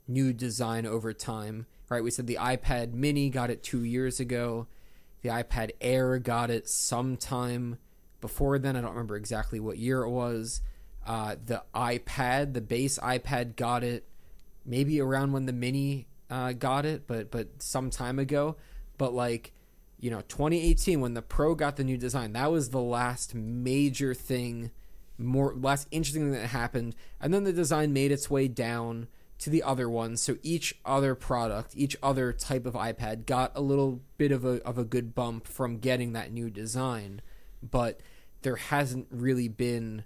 [0.07, 2.03] new design over time, right?
[2.03, 4.65] We said the iPad mini got it two years ago.
[5.21, 7.77] The iPad Air got it sometime
[8.19, 8.75] before then.
[8.75, 10.61] I don't remember exactly what year it was.
[11.05, 14.07] Uh, the iPad, the base iPad, got it
[14.65, 18.55] maybe around when the mini uh, got it, but but some time ago.
[18.97, 19.53] But like
[19.99, 24.13] you know 2018 when the pro got the new design that was the last major
[24.13, 24.71] thing
[25.17, 26.95] more last interesting thing that happened.
[27.21, 29.07] And then the design made its way down
[29.39, 30.21] to the other ones.
[30.21, 34.63] So each other product each other type of ipad got a little bit of a,
[34.63, 37.21] of a good bump from getting that new design.
[37.61, 37.99] But
[38.41, 40.03] there hasn't really been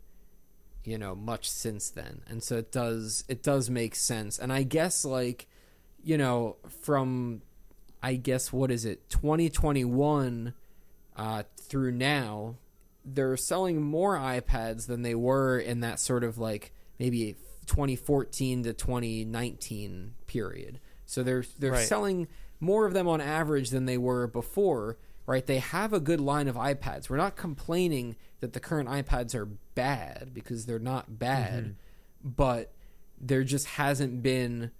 [0.83, 2.21] you know much since then.
[2.27, 4.37] And so it does it does make sense.
[4.39, 5.47] And i guess like
[6.03, 7.41] you know from
[8.01, 10.53] I guess what is it 2021
[11.15, 12.55] uh, through now
[13.05, 17.35] they're selling more iPads than they were in that sort of like maybe
[17.65, 20.79] 2014 to 2019 period.
[21.05, 21.87] So they're they're right.
[21.87, 22.27] selling
[22.59, 25.45] more of them on average than they were before, right?
[25.45, 27.09] They have a good line of iPads.
[27.09, 32.29] We're not complaining that the current iPads are bad because they're not bad, mm-hmm.
[32.29, 32.73] but
[33.19, 34.71] there just hasn't been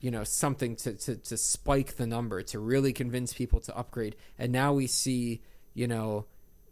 [0.00, 4.16] you know something to, to to spike the number to really convince people to upgrade.
[4.38, 5.42] And now we see
[5.74, 6.26] you know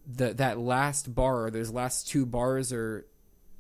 [0.07, 3.07] the that last bar those last two bars are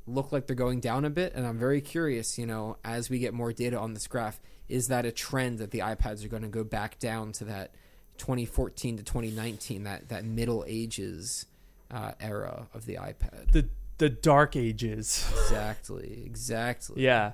[0.07, 1.35] look like they're going down a bit.
[1.35, 4.89] And i'm very curious you know as we get more data on this graph is
[4.89, 7.75] that a trend that the ipads are going to go back down to that
[8.19, 11.47] 2014 to 2019 that that middle ages
[11.91, 13.53] uh, era of the ipad?
[13.53, 15.25] The the dark ages.
[15.45, 17.03] Exactly exactly.
[17.03, 17.33] Yeah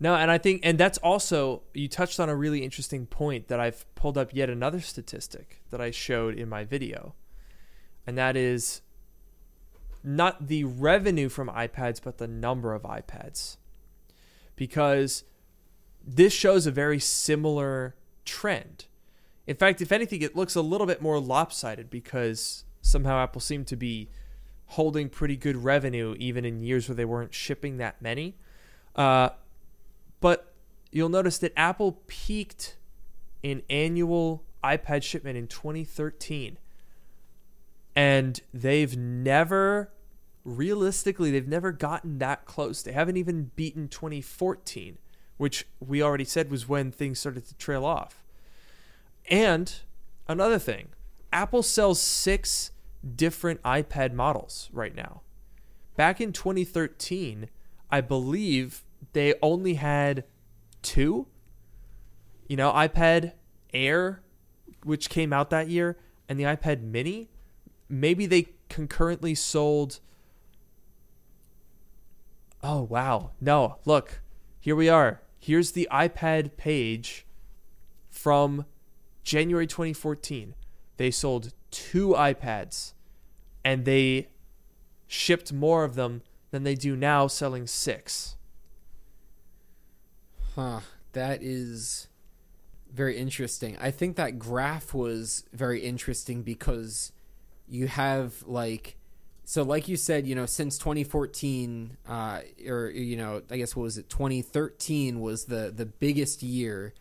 [0.00, 3.60] no, and I think, and that's also, you touched on a really interesting point that
[3.60, 7.14] I've pulled up yet another statistic that I showed in my video.
[8.06, 8.82] And that is
[10.02, 13.56] not the revenue from iPads, but the number of iPads.
[14.56, 15.24] Because
[16.04, 18.86] this shows a very similar trend.
[19.46, 23.66] In fact, if anything, it looks a little bit more lopsided because somehow Apple seemed
[23.68, 24.10] to be
[24.66, 28.36] holding pretty good revenue even in years where they weren't shipping that many.
[28.96, 29.30] Uh,
[30.20, 30.54] but
[30.90, 32.76] you'll notice that Apple peaked
[33.42, 36.58] in annual iPad shipment in 2013.
[37.96, 39.92] And they've never,
[40.44, 42.82] realistically, they've never gotten that close.
[42.82, 44.98] They haven't even beaten 2014,
[45.36, 48.24] which we already said was when things started to trail off.
[49.30, 49.72] And
[50.26, 50.88] another thing,
[51.32, 52.70] Apple sells six
[53.14, 55.20] different iPad models right now.
[55.96, 57.48] Back in 2013,
[57.90, 58.83] I believe
[59.14, 60.24] they only had
[60.82, 61.26] two.
[62.46, 63.32] You know, iPad
[63.72, 64.22] Air,
[64.84, 65.96] which came out that year,
[66.28, 67.30] and the iPad Mini.
[67.88, 70.00] Maybe they concurrently sold.
[72.62, 73.30] Oh, wow.
[73.40, 74.20] No, look,
[74.60, 75.22] here we are.
[75.38, 77.26] Here's the iPad page
[78.10, 78.64] from
[79.22, 80.54] January 2014.
[80.96, 82.92] They sold two iPads
[83.64, 84.28] and they
[85.06, 88.36] shipped more of them than they do now, selling six.
[90.54, 90.80] Huh.
[91.12, 92.08] That is
[92.92, 93.76] very interesting.
[93.80, 97.12] I think that graph was very interesting because
[97.68, 98.96] you have like
[99.44, 103.82] so like you said, you know, since 2014 uh or you know, I guess what
[103.82, 106.94] was it 2013 was the the biggest year.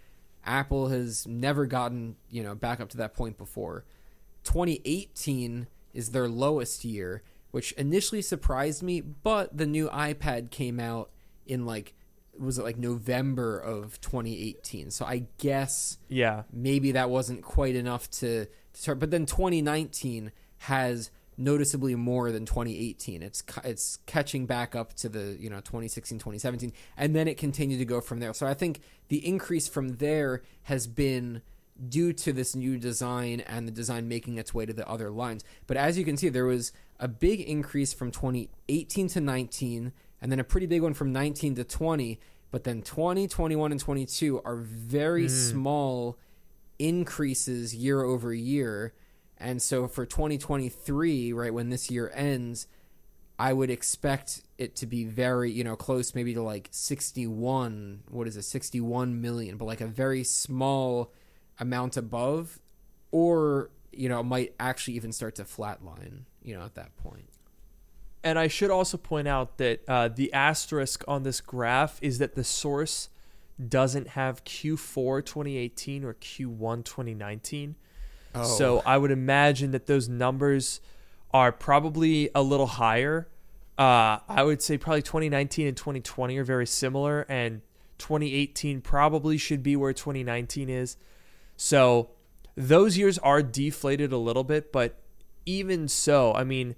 [0.46, 3.86] Apple has never gotten, you know, back up to that point before.
[4.44, 11.12] 2018 is their lowest year, which initially surprised me, but the new iPad came out
[11.46, 11.94] in like
[12.40, 14.92] was it like November of 2018.
[14.92, 16.44] So I guess Yeah.
[16.52, 19.00] maybe that wasn't quite enough to, to start.
[19.00, 23.22] But then 2019 has noticeably more than 2018.
[23.24, 27.80] It's it's catching back up to the you know 2016, 2017, and then it continued
[27.80, 28.34] to go from there.
[28.34, 31.42] So I think the increase from there has been
[31.90, 35.44] due to this new design and the design making its way to the other lines.
[35.66, 39.92] But as you can see, there was a big increase from 2018 to 19,
[40.24, 42.18] and then a pretty big one from 19 to 20.
[42.50, 45.30] But then 20, 21, and 22 are very mm.
[45.30, 46.18] small
[46.80, 48.94] increases year over year.
[49.38, 52.68] And so for 2023, right, when this year ends,
[53.38, 58.26] I would expect it to be very, you know, close maybe to like 61, what
[58.26, 61.12] is it, 61 million, but like a very small
[61.60, 62.60] amount above,
[63.12, 67.33] or, you know, might actually even start to flatline, you know, at that point.
[68.24, 72.36] And I should also point out that uh, the asterisk on this graph is that
[72.36, 73.10] the source
[73.68, 77.76] doesn't have Q4 2018 or Q1 2019.
[78.36, 78.44] Oh.
[78.44, 80.80] So I would imagine that those numbers
[81.34, 83.28] are probably a little higher.
[83.78, 87.62] Uh, I would say probably 2019 and 2020 are very similar, and
[87.98, 90.98] 2018 probably should be where 2019 is.
[91.58, 92.12] So
[92.56, 95.00] those years are deflated a little bit, but
[95.46, 96.76] even so, I mean,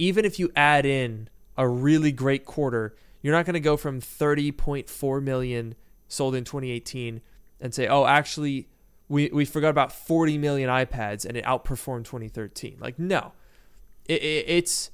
[0.00, 1.28] even if you add in
[1.58, 5.74] a really great quarter, you're not going to go from 30.4 million
[6.08, 7.20] sold in 2018
[7.60, 8.66] and say, oh, actually,
[9.08, 12.78] we, we forgot about 40 million iPads and it outperformed 2013.
[12.80, 13.32] Like, no,
[14.06, 14.90] it, it, it's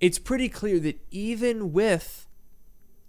[0.00, 2.26] it's pretty clear that even with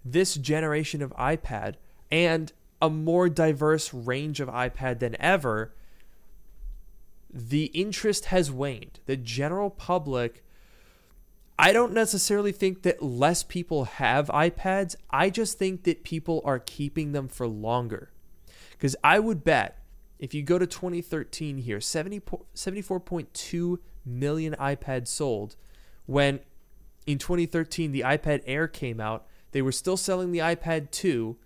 [0.06, 1.76] this generation of iPad
[2.10, 5.74] and a more diverse range of iPad than ever,
[7.34, 9.00] the interest has waned.
[9.08, 10.43] The general public,
[11.58, 14.96] I don't necessarily think that less people have iPads.
[15.10, 18.12] I just think that people are keeping them for longer.
[18.72, 19.80] Because I would bet
[20.20, 22.22] if you go to 2013 here, 70,
[22.56, 25.56] 74.2 million iPads sold.
[26.06, 26.40] When
[27.06, 31.38] in 2013 the iPad Air came out, they were still selling the iPad 2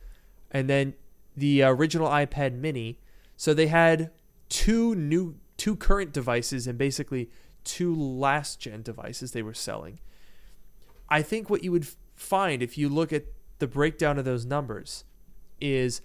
[0.51, 0.93] and then
[1.35, 2.99] the original iPad mini.
[3.35, 4.11] So they had
[4.49, 7.29] two new two current devices and basically
[7.67, 9.99] two last gen devices they were selling.
[11.09, 13.25] I think what you would find if you look at
[13.59, 15.03] the breakdown of those numbers
[15.59, 16.01] is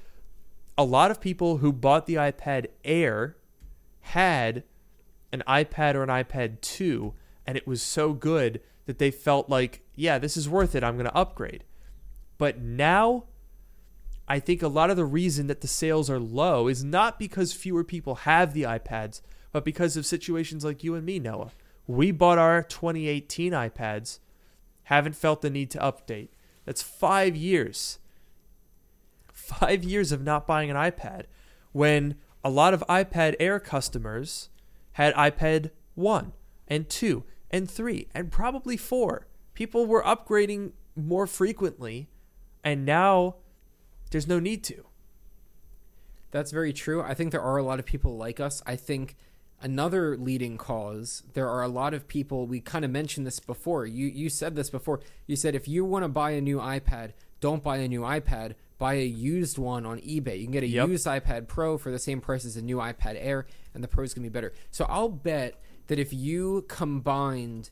[0.77, 3.37] a lot of people who bought the iPad Air
[4.01, 4.65] had
[5.33, 7.15] an iPad or an iPad 2
[7.47, 10.83] and it was so good that they felt like, yeah, this is worth it.
[10.83, 11.65] I'm going to upgrade.
[12.39, 13.25] But now
[14.27, 17.53] I think a lot of the reason that the sales are low is not because
[17.53, 19.21] fewer people have the iPads,
[19.53, 21.53] but because of situations like you and me, Noah.
[21.87, 24.19] We bought our 2018 iPads,
[24.85, 26.29] haven't felt the need to update.
[26.65, 27.99] That's five years.
[29.33, 31.25] Five years of not buying an iPad
[31.73, 34.49] when a lot of iPad Air customers
[34.93, 36.33] had iPad 1
[36.69, 39.27] and 2 and 3 and probably 4.
[39.55, 42.09] People were upgrading more frequently,
[42.65, 43.37] and now
[44.11, 44.85] there's no need to.
[46.31, 47.03] That's very true.
[47.03, 48.63] I think there are a lot of people like us.
[48.67, 49.17] I think
[49.63, 53.87] another leading cause, there are a lot of people, we kind of mentioned this before.
[53.87, 55.01] You you said this before.
[55.27, 58.55] You said if you want to buy a new iPad, don't buy a new iPad,
[58.79, 60.39] buy a used one on eBay.
[60.39, 60.89] You can get a Yep.
[60.89, 64.05] used iPad Pro for the same price as a new iPad Air and the Pro
[64.05, 64.53] is going to be better.
[64.71, 67.71] So I'll bet that if you combined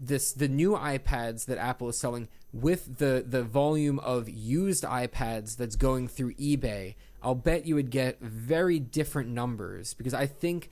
[0.00, 5.56] this the new iPads that Apple is selling with the the volume of used iPads
[5.56, 10.70] that's going through eBay, I'll bet you would get very different numbers because I think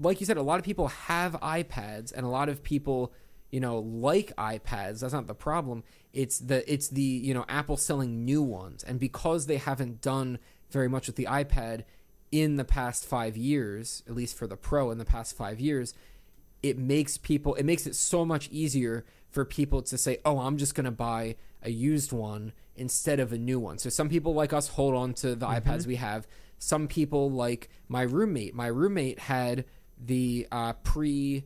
[0.00, 3.12] like you said a lot of people have iPads and a lot of people
[3.50, 5.00] you know like iPads.
[5.00, 5.84] That's not the problem.
[6.12, 8.82] It's the it's the you know Apple selling new ones.
[8.84, 10.38] And because they haven't done
[10.70, 11.84] very much with the iPad
[12.32, 15.94] in the past 5 years at least for the Pro in the past 5 years
[16.64, 20.56] it makes people it makes it so much easier for people to say oh i'm
[20.56, 23.78] just going to buy a used one instead of a new one.
[23.78, 25.68] So some people like us hold on to the mm-hmm.
[25.68, 26.26] ipads we have.
[26.58, 28.54] Some people like my roommate.
[28.54, 29.64] My roommate had
[29.98, 31.44] the uh, pre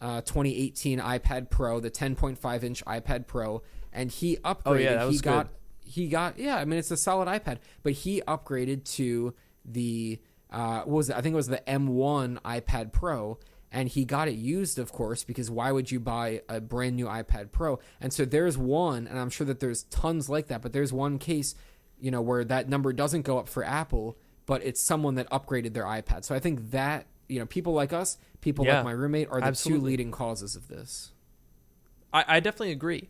[0.00, 4.60] uh, 2018 ipad pro the 10.5 inch ipad pro and he upgraded.
[4.66, 5.90] Oh, yeah, he got good.
[5.90, 9.34] he got yeah i mean it's a solid ipad but he upgraded to
[9.64, 11.16] the uh, what was it?
[11.16, 13.38] I think it was the m1 ipad pro
[13.72, 17.06] and he got it used of course because why would you buy a brand new
[17.06, 17.80] ipad pro?
[18.00, 21.18] And so there's one and i'm sure that there's tons like that but there's one
[21.18, 21.54] case
[21.98, 25.72] you know where that number doesn't go up for apple but it's someone that upgraded
[25.72, 26.24] their ipad.
[26.24, 29.40] So i think that you know people like us people yeah, like my roommate are
[29.40, 29.80] the absolutely.
[29.80, 31.12] two leading causes of this
[32.12, 33.08] i, I definitely agree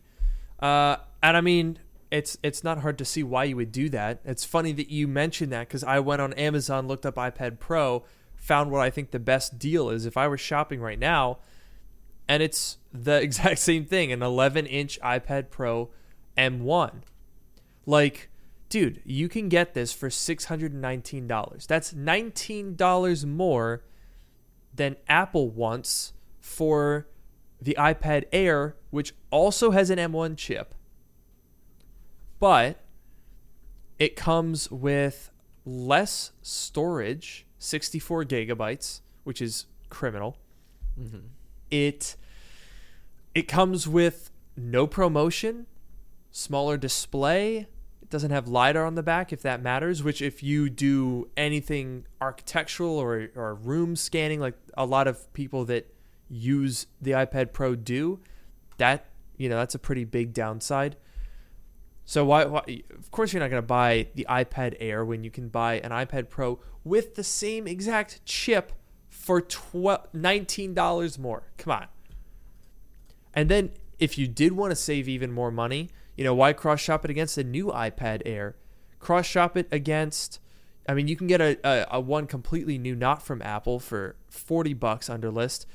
[0.59, 4.21] uh, and i mean it's it's not hard to see why you would do that
[4.23, 8.03] it's funny that you mentioned that because i went on amazon looked up ipad pro
[8.37, 11.39] found what I think the best deal is if I were shopping right now,
[12.27, 15.89] and it's the exact same thing an 11 inch iPad Pro
[16.37, 17.01] M1.
[17.85, 18.29] Like,
[18.69, 21.67] dude, you can get this for $619.
[21.67, 23.83] That's $19 more
[24.77, 27.07] than Apple wants for
[27.61, 30.73] the iPad Air, which also has an M1 chip.
[32.39, 32.79] But
[33.99, 35.31] it comes with
[35.65, 40.37] less storage 64 gigabytes, which is criminal.
[40.99, 41.27] Mm-hmm.
[41.69, 42.15] It
[43.35, 45.65] it comes with no ProMotion,
[46.31, 47.67] smaller display.
[48.07, 50.01] It doesn't have lidar on the back, if that matters.
[50.01, 55.65] Which, if you do anything architectural or or room scanning, like a lot of people
[55.65, 55.93] that
[56.29, 58.21] use the iPad Pro do,
[58.77, 60.95] that you know that's a pretty big downside.
[62.05, 62.63] So why, why
[62.97, 65.91] of course you're not going to buy the iPad Air when you can buy an
[65.91, 68.71] iPad Pro with the same exact chip
[69.09, 71.43] for 12 $19 more.
[71.57, 71.87] Come on.
[73.33, 76.81] And then if you did want to save even more money, you know, why cross
[76.81, 78.55] shop it against a new iPad Air?
[78.99, 80.39] Cross shop it against
[80.89, 84.15] I mean, you can get a, a, a, one completely new, not from Apple, for
[84.29, 85.67] 40 bucks under list.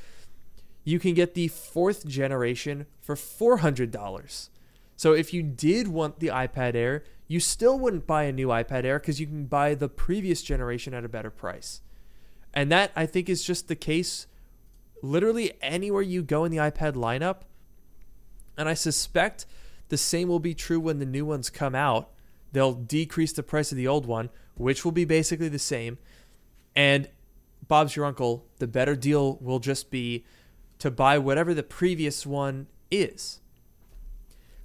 [0.84, 4.49] You can get the fourth generation for $400.
[4.97, 8.84] So if you did want the iPad Air, you still wouldn't buy a new iPad
[8.84, 11.82] Air because you can buy the previous generation at a better price.
[12.55, 14.26] And that I think is just the case
[15.03, 17.43] literally anywhere you go in the iPad lineup.
[18.57, 19.45] And I suspect
[19.93, 22.09] the same will be true when the new ones come out.
[22.53, 25.99] They'll decrease the price of the old one, which will be basically the same.
[26.74, 27.11] And
[27.68, 30.24] Bob's your uncle, the better deal will just be
[30.78, 33.40] to buy whatever the previous one is.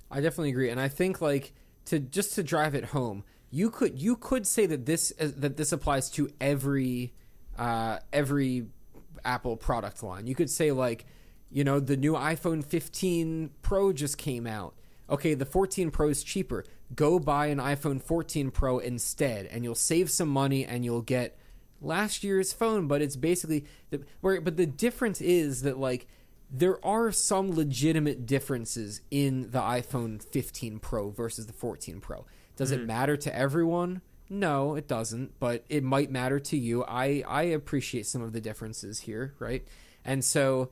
[0.10, 1.52] I definitely agree, and I think like
[1.88, 5.58] to just to drive it home, you could you could say that this uh, that
[5.58, 7.12] this applies to every
[7.58, 8.68] uh, every
[9.26, 10.26] Apple product line.
[10.26, 11.06] You could say like,
[11.52, 14.74] you know, the new iPhone 15 Pro just came out.
[15.10, 16.66] Okay, the 14 Pro is cheaper.
[16.96, 21.38] Go buy an iPhone 14 Pro instead, and you'll save some money, and you'll get
[21.82, 22.88] last year's phone.
[22.88, 24.42] But it's basically the, where.
[24.42, 26.08] But the difference is that like
[26.50, 32.26] there are some legitimate differences in the iPhone 15 Pro versus the 14 Pro.
[32.56, 32.82] Does mm-hmm.
[32.82, 34.02] it matter to everyone?
[34.30, 36.84] No, it doesn't, but it might matter to you.
[36.84, 39.66] I I appreciate some of the differences here, right?
[40.04, 40.70] And so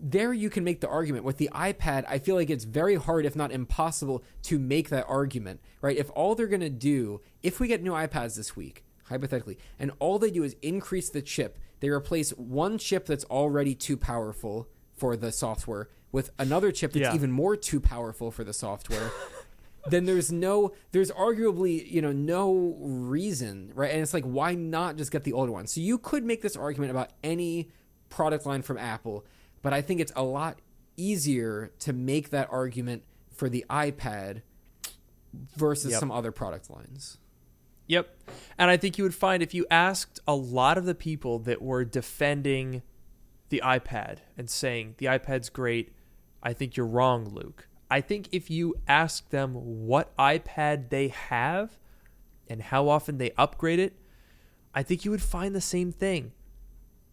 [0.00, 2.04] there you can make the argument with the iPad.
[2.08, 5.96] I feel like it's very hard if not impossible to make that argument, right?
[5.96, 9.90] If all they're going to do, if we get new iPads this week, hypothetically, and
[9.98, 14.68] all they do is increase the chip, they replace one chip that's already too powerful
[14.96, 17.14] for the software with another chip that's yeah.
[17.14, 19.10] even more too powerful for the software
[19.90, 24.96] then there's no there's arguably you know no reason right and it's like why not
[24.96, 27.70] just get the older one so you could make this argument about any
[28.08, 29.24] product line from apple
[29.62, 30.58] but i think it's a lot
[30.96, 33.02] easier to make that argument
[33.32, 34.42] for the ipad
[35.56, 36.00] versus yep.
[36.00, 37.18] some other product lines
[37.86, 38.16] yep
[38.56, 41.62] and i think you would find if you asked a lot of the people that
[41.62, 42.82] were defending
[43.48, 45.92] the iPad and saying the iPad's great.
[46.42, 47.68] I think you're wrong, Luke.
[47.90, 51.78] I think if you ask them what iPad they have
[52.48, 53.94] and how often they upgrade it,
[54.74, 56.32] I think you would find the same thing.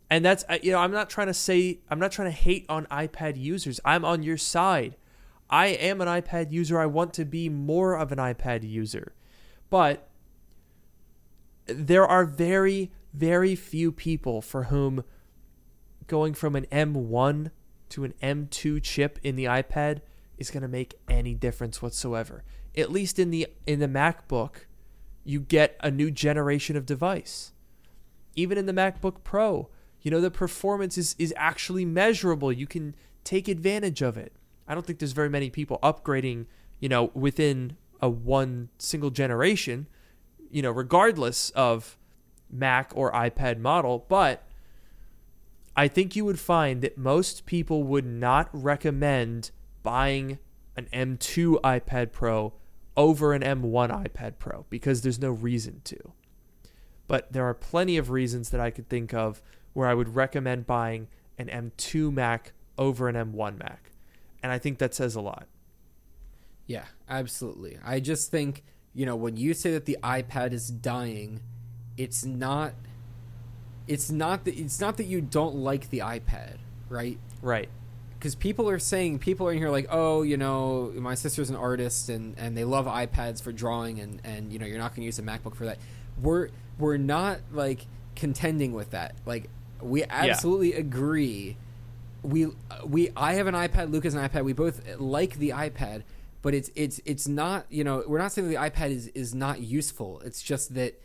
[0.10, 2.86] And that's you know, I'm not trying to say I'm not trying to hate on
[2.88, 3.80] iPad users.
[3.84, 4.96] I'm on your side.
[5.50, 6.80] I am an iPad user.
[6.80, 9.14] I want to be more of an iPad user.
[9.70, 10.08] But
[11.66, 15.04] there are very very few people for whom
[16.08, 17.50] going from an M1
[17.90, 20.02] to an M2 chip in the iPad
[20.38, 22.44] is going to make any difference whatsoever.
[22.78, 24.66] At least in the in the MacBook,
[25.24, 27.54] you get a new generation of device.
[28.36, 29.70] Even in the MacBook Pro,
[30.06, 32.52] you know the performance is is actually measurable.
[32.52, 34.34] You can take advantage of it.
[34.68, 36.46] I don't think there's very many people upgrading,
[36.80, 39.88] you know, within a one single generation,
[40.52, 41.98] you know, regardless of
[42.52, 44.44] Mac or iPad model, but
[45.76, 49.50] I think you would find that most people would not recommend
[49.82, 50.38] buying
[50.78, 52.54] an M2 iPad Pro
[52.96, 55.98] over an M1 iPad Pro because there's no reason to.
[57.08, 59.42] But there are plenty of reasons that I could think of
[59.76, 61.08] where I would recommend buying
[61.38, 63.92] an M2 Mac over an M1 Mac.
[64.42, 65.48] And I think that says a lot.
[66.66, 67.78] Yeah, absolutely.
[67.86, 71.42] I just think, you know, when you say that the iPad is dying,
[71.98, 72.74] it's not
[73.88, 76.58] it's not that it's not that you don't like the iPad,
[76.90, 77.20] right?
[77.42, 77.70] Right.
[78.18, 81.56] Because people are saying people are in here like, oh, you know, my sister's an
[81.56, 85.02] artist and and they love iPads for drawing and and you know you're not going
[85.02, 85.78] to use a MacBook for that.
[86.22, 86.50] We're
[86.80, 87.86] we're not like
[88.16, 89.16] contending with that.
[89.26, 89.50] Like
[89.86, 90.80] we absolutely yeah.
[90.80, 91.58] agree.
[92.22, 92.48] We
[92.86, 93.92] we I have an iPad.
[93.92, 94.44] Luke has an iPad.
[94.44, 96.04] We both like the iPad,
[96.42, 97.66] but it's it's it's not.
[97.70, 100.22] You know, we're not saying the iPad is is not useful.
[100.26, 101.00] It's just that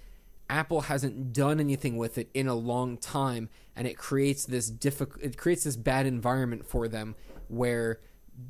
[0.48, 5.23] Apple hasn't done anything with it in a long time, and it creates this difficult.
[5.23, 7.15] It creates this bad environment for them
[7.48, 8.01] where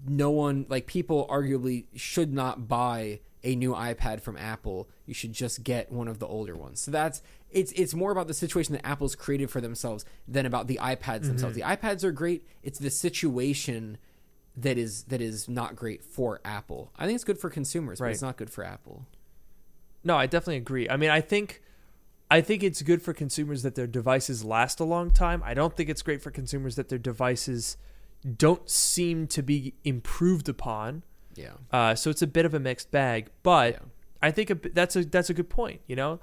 [0.06, 4.88] no one, like people, arguably should not buy a new iPad from Apple.
[5.06, 6.80] You should just get one of the older ones.
[6.80, 10.66] So that's it's it's more about the situation that Apple's created for themselves than about
[10.66, 11.28] the iPads mm-hmm.
[11.28, 11.54] themselves.
[11.56, 12.46] The iPads are great.
[12.62, 13.98] It's the situation
[14.56, 16.92] that is that is not great for Apple.
[16.98, 18.08] I think it's good for consumers, right.
[18.08, 19.06] but it's not good for Apple.
[20.02, 20.88] No, I definitely agree.
[20.88, 21.62] I mean, I think
[22.30, 25.42] I think it's good for consumers that their devices last a long time.
[25.44, 27.76] I don't think it's great for consumers that their devices
[28.36, 31.02] don't seem to be improved upon.
[31.34, 31.52] Yeah.
[31.72, 33.78] Uh, so it's a bit of a mixed bag, but yeah.
[34.22, 35.80] I think a, that's a that's a good point.
[35.86, 36.20] You know,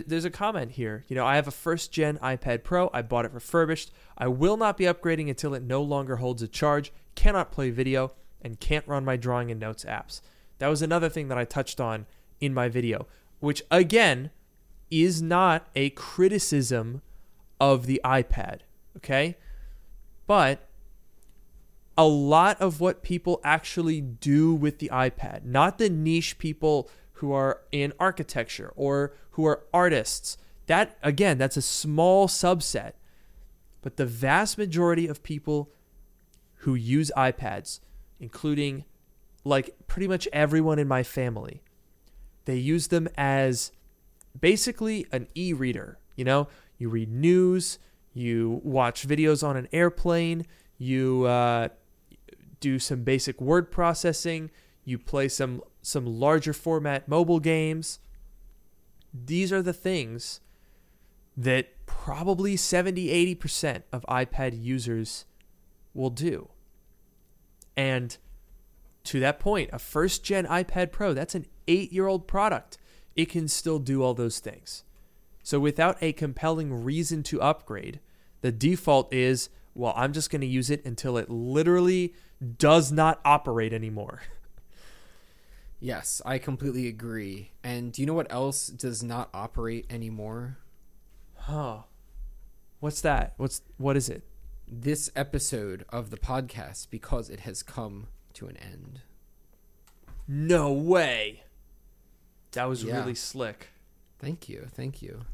[0.00, 1.04] there's a comment here.
[1.08, 2.90] You know, I have a first gen iPad Pro.
[2.92, 3.92] I bought it refurbished.
[4.16, 8.12] I will not be upgrading until it no longer holds a charge, cannot play video,
[8.40, 10.20] and can't run my drawing and notes apps.
[10.58, 12.06] That was another thing that I touched on
[12.40, 13.06] in my video,
[13.40, 14.30] which again
[14.90, 17.02] is not a criticism
[17.60, 18.60] of the iPad,
[18.96, 19.36] okay?
[20.26, 20.68] But
[21.96, 26.90] a lot of what people actually do with the iPad, not the niche people
[27.24, 30.36] who are in architecture or who are artists,
[30.66, 32.92] that again, that's a small subset.
[33.80, 35.72] But the vast majority of people
[36.56, 37.80] who use iPads,
[38.20, 38.84] including
[39.42, 41.62] like pretty much everyone in my family,
[42.44, 43.72] they use them as
[44.38, 45.98] basically an e-reader.
[46.16, 47.78] You know, you read news,
[48.12, 50.44] you watch videos on an airplane,
[50.76, 51.68] you uh,
[52.60, 54.50] do some basic word processing,
[54.84, 57.98] you play some some larger format mobile games.
[59.12, 60.40] These are the things
[61.36, 65.24] that probably 70 80% of iPad users
[65.92, 66.48] will do.
[67.76, 68.16] And
[69.04, 72.78] to that point, a first gen iPad Pro, that's an 8-year-old product
[73.16, 74.84] it can still do all those things.
[75.42, 78.00] So without a compelling reason to upgrade,
[78.40, 82.14] the default is, well, I'm just going to use it until it literally
[82.58, 84.22] does not operate anymore.
[85.84, 87.50] Yes, I completely agree.
[87.62, 90.56] And do you know what else does not operate anymore?
[91.34, 91.80] Huh.
[92.80, 93.34] What's that?
[93.36, 94.22] What's what is it?
[94.66, 99.02] This episode of the podcast because it has come to an end.
[100.26, 101.42] No way.
[102.52, 103.00] That was yeah.
[103.00, 103.68] really slick.
[104.18, 104.66] Thank you.
[104.72, 105.26] Thank you.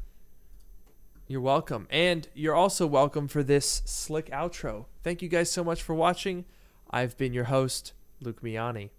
[1.29, 1.87] You're welcome.
[1.89, 4.87] And you're also welcome for this slick outro.
[5.01, 6.43] Thank you guys so much for watching.
[6.89, 8.89] I've been your host, Luke Miani.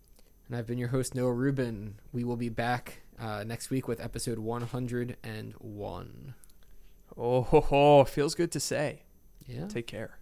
[0.52, 1.94] And I've been your host, Noah Rubin.
[2.12, 6.34] We will be back uh, next week with episode 101.
[7.16, 9.04] Oh, ho, ho, feels good to say.
[9.46, 9.66] Yeah.
[9.68, 10.18] Take care.